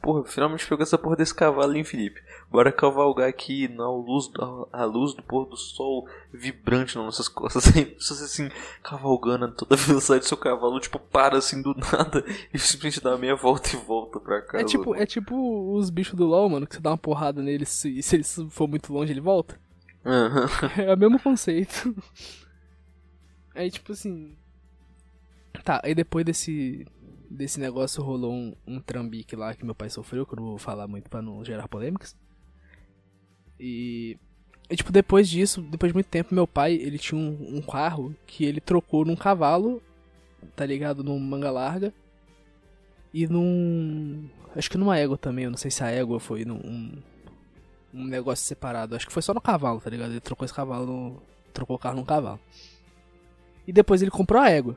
[0.02, 2.22] porra, finalmente pegou essa porra desse cavalo, hein, Felipe?
[2.52, 7.28] Bora cavalgar aqui na luz, do- a luz do pôr do sol vibrante nas nossas
[7.28, 8.50] costas, assim, você assim,
[8.84, 12.24] cavalgando a toda a velocidade do seu cavalo, tipo, para assim do nada
[12.54, 14.64] e simplesmente dá meia volta e volta pra casa.
[14.64, 17.84] É tipo, é tipo os bichos do LoL, mano, que você dá uma porrada neles
[17.86, 19.60] e se eles for muito longe ele volta.
[20.06, 20.48] Aham.
[20.78, 21.96] É o mesmo conceito.
[23.54, 24.36] Aí, tipo assim.
[25.64, 26.86] Tá, aí depois desse.
[27.30, 30.58] Desse negócio rolou um, um trambique lá que meu pai sofreu, que eu não vou
[30.58, 32.16] falar muito pra não gerar polêmicas.
[33.60, 34.18] E.
[34.70, 38.16] E, tipo, depois disso, depois de muito tempo, meu pai, ele tinha um, um carro
[38.26, 39.82] que ele trocou num cavalo,
[40.56, 41.04] tá ligado?
[41.04, 41.94] Num manga larga.
[43.14, 44.30] E num.
[44.56, 46.56] Acho que numa égua também, eu não sei se a égua foi num.
[46.56, 47.02] Um,
[47.94, 48.96] um negócio separado.
[48.96, 50.12] Acho que foi só no cavalo, tá ligado?
[50.12, 51.22] Ele trocou esse cavalo no.
[51.54, 52.40] Trocou o carro num cavalo.
[53.68, 54.76] E depois ele comprou a égua.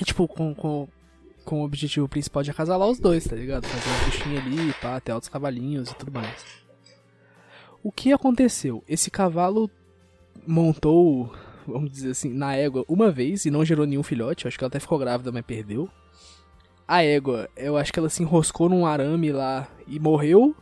[0.00, 0.88] E tipo, com, com,
[1.44, 3.66] com o objetivo principal de acasalar os dois, tá ligado?
[3.66, 6.44] Fazer um bichinho ali, pá, ter altos cavalinhos e tudo mais.
[7.82, 8.82] O que aconteceu?
[8.88, 9.70] Esse cavalo
[10.46, 11.32] montou,
[11.66, 14.44] vamos dizer assim, na égua uma vez e não gerou nenhum filhote.
[14.44, 15.88] Eu acho que ela até ficou grávida, mas perdeu.
[16.86, 20.54] A égua, eu acho que ela se enroscou num arame lá e morreu.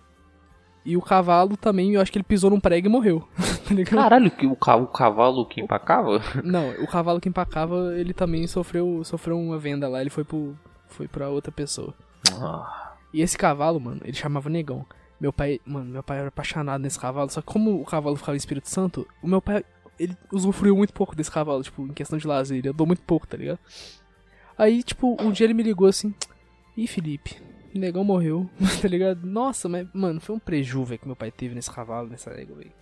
[0.84, 3.26] E o cavalo também, eu acho que ele pisou num prego e morreu.
[3.84, 3.90] tá?
[3.90, 6.20] Caralho, que o, ca- o cavalo que empacava?
[6.42, 10.56] Não, o cavalo que empacava, ele também sofreu, sofreu uma venda lá, ele foi pro
[10.88, 11.94] foi pra outra pessoa.
[12.34, 14.84] Ah, E esse cavalo, mano, ele chamava Negão.
[15.20, 18.34] Meu pai, mano, meu pai era apaixonado nesse cavalo, só que como o cavalo ficava
[18.34, 19.62] em Espírito Santo, o meu pai,
[19.98, 23.26] ele usufruiu muito pouco desse cavalo, tipo, em questão de lazer, ele andou muito pouco,
[23.26, 23.58] tá ligado?
[24.56, 26.14] Aí, tipo, um dia ele me ligou assim,
[26.76, 27.36] ih, Felipe,
[27.74, 28.48] o Negão morreu,
[28.80, 29.24] tá ligado?
[29.26, 32.56] Nossa, mas, mano, foi um preju, velho, que meu pai teve nesse cavalo, nessa égua,
[32.56, 32.72] velho.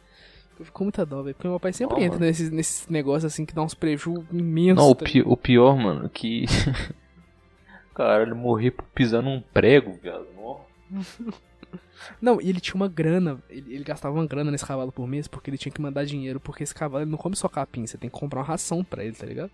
[0.58, 3.32] Eu fico com muita dó, velho, porque meu pai sempre Ó, entra nesses, nesses negócios
[3.32, 4.82] assim que dá uns preju imensos.
[4.82, 6.46] Não, o, tá pi- o pior, mano, que.
[7.94, 9.98] Caralho, morrer por pisar num prego.
[10.36, 10.60] Nó.
[12.20, 15.26] Não, e ele tinha uma grana, ele, ele gastava uma grana nesse cavalo por mês
[15.28, 17.98] porque ele tinha que mandar dinheiro, porque esse cavalo ele não come só capim, você
[17.98, 19.50] tem que comprar uma ração pra ele, tá ligado?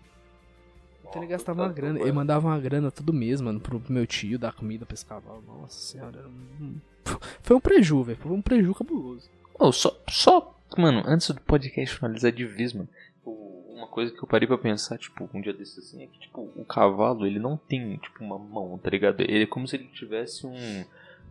[1.07, 4.39] Então ele gastava uma grana, ele mandava uma grana todo mês, mano, pro meu tio
[4.39, 5.43] dar comida pra esse cavalo.
[5.45, 9.29] Nossa senhora, era foi um preju, velho, foi um preju cabuloso.
[9.59, 12.89] Ô, só, só Mano, antes do podcast finalizar de vez, mano,
[13.25, 16.51] uma coisa que eu parei pra pensar, tipo, um dia desses assim, é que, tipo,
[16.55, 19.21] o cavalo, ele não tem, tipo, uma mão, tá ligado?
[19.21, 20.83] Ele é como se ele tivesse um...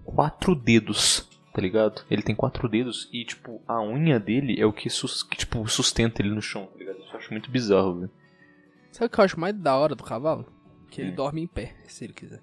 [0.05, 2.05] quatro dedos, tá ligado?
[2.11, 5.66] Ele tem quatro dedos e, tipo, a unha dele é o que, sus que tipo,
[5.68, 7.01] sustenta ele no chão, tá ligado?
[7.01, 8.11] Isso eu acho muito bizarro, velho.
[8.95, 10.47] Sabe o que eu acho mais da hora do cavalo?
[10.88, 11.16] Que ele hum.
[11.16, 12.40] dorme em pé, se ele quiser.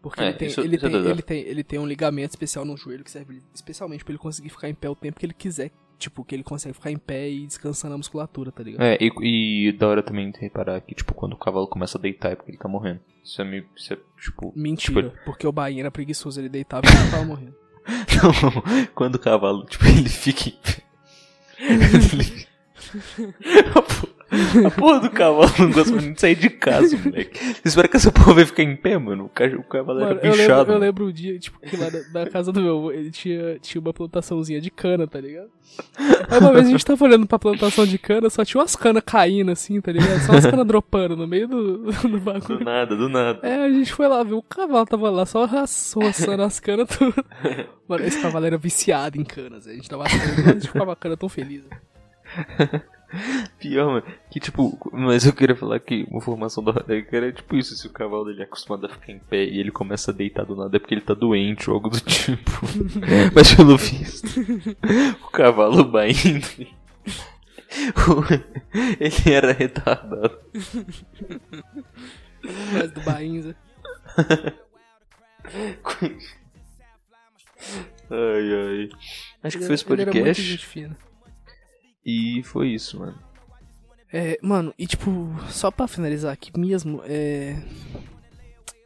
[0.00, 2.30] Porque é, ele, tem, isso, ele, isso tem, é ele, tem, ele tem um ligamento
[2.30, 5.26] especial no joelho que serve especialmente para ele conseguir ficar em pé o tempo que
[5.26, 5.70] ele quiser.
[5.98, 8.82] Tipo, que ele consegue ficar em pé e descansando a musculatura, tá ligado?
[8.82, 12.32] É, e, e da hora também reparar que, tipo, quando o cavalo começa a deitar
[12.32, 13.00] é porque ele tá morrendo.
[13.22, 13.68] Isso é meio.
[13.76, 14.54] Isso é, tipo.
[14.56, 15.16] Mentira, tipo...
[15.26, 17.54] porque o Bahia era preguiçoso, ele deitava e ele tava morrendo.
[18.16, 20.82] Não, quando o cavalo, tipo, ele fica em pé.
[22.16, 22.46] ele...
[24.66, 27.38] A porra do cavalo não gosta muito de sair de casa, moleque.
[27.38, 29.26] Você espera que essa porra vai ficar em pé, mano?
[29.26, 30.40] O cavalo mano, era bichado.
[30.40, 32.92] Eu lembro, eu lembro um dia, tipo, que lá na, na, casa do meu avô,
[32.92, 35.50] ele tinha, tinha uma plantaçãozinha de cana, tá ligado?
[36.28, 39.02] Aí uma vez a gente tava olhando pra plantação de cana, só tinha umas canas
[39.04, 40.20] caindo assim, tá ligado?
[40.20, 42.58] Só umas canas dropando no meio do, do bagulho.
[42.58, 43.40] Do nada, do nada.
[43.42, 47.14] É, a gente foi lá ver, o cavalo tava lá, só roçando as canas tudo.
[47.86, 51.28] Mano, esse cavalo era viciado em canas, a gente tava a gente ficava cana tão
[51.28, 51.64] feliz.
[53.58, 57.56] Pior, mano, que tipo, mas eu queria falar que uma formação da Rodeca era tipo
[57.56, 60.14] isso, se o cavalo ele é acostumado a ficar em pé e ele começa a
[60.14, 62.50] deitar do nada é porque ele tá doente ou algo do tipo.
[63.34, 64.26] mas pelo visto,
[65.22, 66.46] o cavalo vai indo.
[68.98, 70.38] ele era retardado.
[72.72, 73.54] Mas do Bainza.
[78.10, 78.88] ai ai.
[79.42, 80.18] Acho que foi esse podcast.
[80.18, 80.96] Ele era muito gente fina.
[82.04, 83.14] E foi isso, mano.
[84.12, 87.56] É, mano, e tipo, só pra finalizar aqui mesmo, é.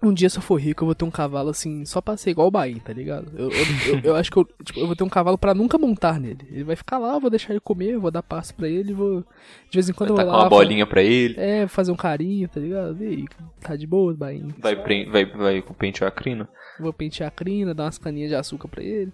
[0.03, 2.31] Um dia se eu for rico, eu vou ter um cavalo assim, só pra ser
[2.31, 3.33] igual o Bahia, tá ligado?
[3.35, 5.79] Eu, eu, eu, eu acho que eu, tipo, eu vou ter um cavalo pra nunca
[5.79, 6.47] montar nele.
[6.49, 8.93] Ele vai ficar lá, eu vou deixar ele comer, eu vou dar passo pra ele,
[8.93, 9.25] vou.
[9.69, 10.45] De vez em quando vai eu vou lá.
[10.45, 11.35] uma bolinha pra ele.
[11.39, 13.03] É, fazer um carinho, tá ligado?
[13.03, 13.25] E aí,
[13.61, 14.45] tá de boa, Bahia.
[14.59, 16.49] Vai, vai, vai pentear a crina?
[16.79, 19.13] Vou pentear a crina, dar umas caninhas de açúcar pra ele.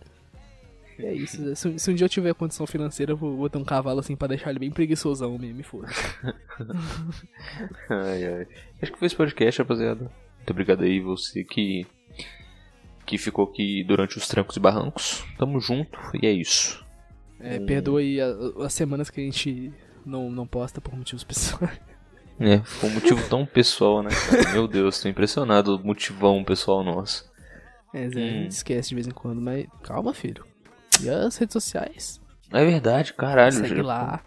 [1.02, 1.56] E é isso.
[1.56, 4.28] Se, se, um dia eu tiver condição financeira, eu vou, ter um cavalo assim pra
[4.28, 5.88] deixar ele bem preguiçosão mesmo, me foda.
[7.90, 8.46] ai, ai.
[8.80, 10.10] Acho que foi esse podcast, rapaziada.
[10.36, 11.86] Muito obrigado aí, você que,
[13.04, 15.24] que ficou aqui durante os trancos e barrancos.
[15.36, 16.84] Tamo junto e é isso.
[17.40, 19.72] É, perdoa aí as semanas que a gente
[20.06, 21.80] não, não posta por motivos pessoais.
[22.38, 24.50] É, foi um motivo tão pessoal, né, cara?
[24.54, 27.30] Meu Deus, tô impressionado o motivão pessoal nosso.
[27.92, 28.48] É, Zé, a gente hum.
[28.48, 30.51] esquece de vez em quando, mas calma, filho.
[31.00, 32.20] E as redes sociais.
[32.52, 33.52] É verdade, caralho.
[33.52, 33.82] Segue já...
[33.82, 34.20] lá,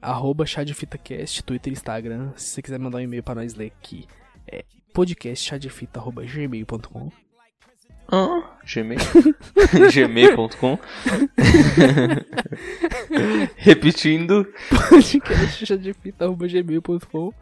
[0.00, 2.32] arroba chadefitacast, Twitter e Instagram.
[2.36, 4.06] Se você quiser mandar um e-mail para nós ler aqui,
[4.46, 7.10] é podcastchadefita.gmail.com
[8.08, 8.98] Ah, gmail.
[9.92, 10.78] gmail.com
[13.56, 14.46] Repetindo.
[14.90, 17.32] podcastchadefita.gmail.com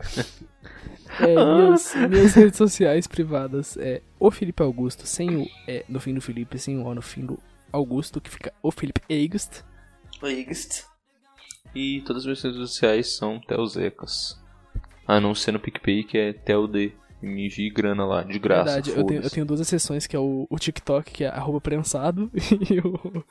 [1.19, 1.57] é, ah.
[1.57, 6.21] minhas, minhas redes sociais privadas é o Felipe Augusto, sem o E no fim do
[6.21, 7.39] Felipe, sem o O no fim do
[7.73, 9.65] Augusto, que fica o Felipe Eigust.
[10.23, 10.85] Eigust.
[11.75, 14.41] E todas as minhas redes sociais são Telzecas.
[15.07, 16.95] A não ser no PicPay, que é TelD.
[17.23, 18.73] Me envie grana lá, de graça.
[18.73, 21.61] Verdade, eu tenho, eu tenho, duas exceções, que é o, o TikTok, que é arroba
[21.61, 22.31] prensado,
[22.71, 23.25] e o,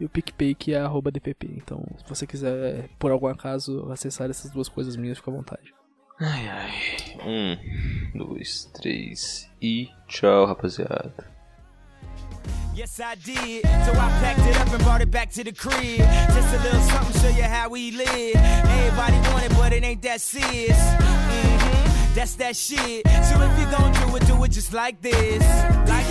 [0.00, 1.46] e o PicPay, que é arroba DPP.
[1.56, 5.72] Então, se você quiser, por algum acaso, acessar essas duas coisas minhas, fica à vontade.
[6.18, 6.70] Ai, ai.
[7.24, 11.14] Um, dois, três e tchau, rapaziada.
[12.80, 13.62] Yes, I did.
[13.66, 15.98] So I packed it up and brought it back to the crib.
[15.98, 18.36] Just a little something, show you how we live.
[18.36, 20.78] Everybody want it, but it ain't that serious.
[20.78, 22.14] Mm-hmm.
[22.14, 23.06] That's that shit.
[23.06, 25.42] So if you gon' do it, do it just like this.
[25.90, 26.06] Like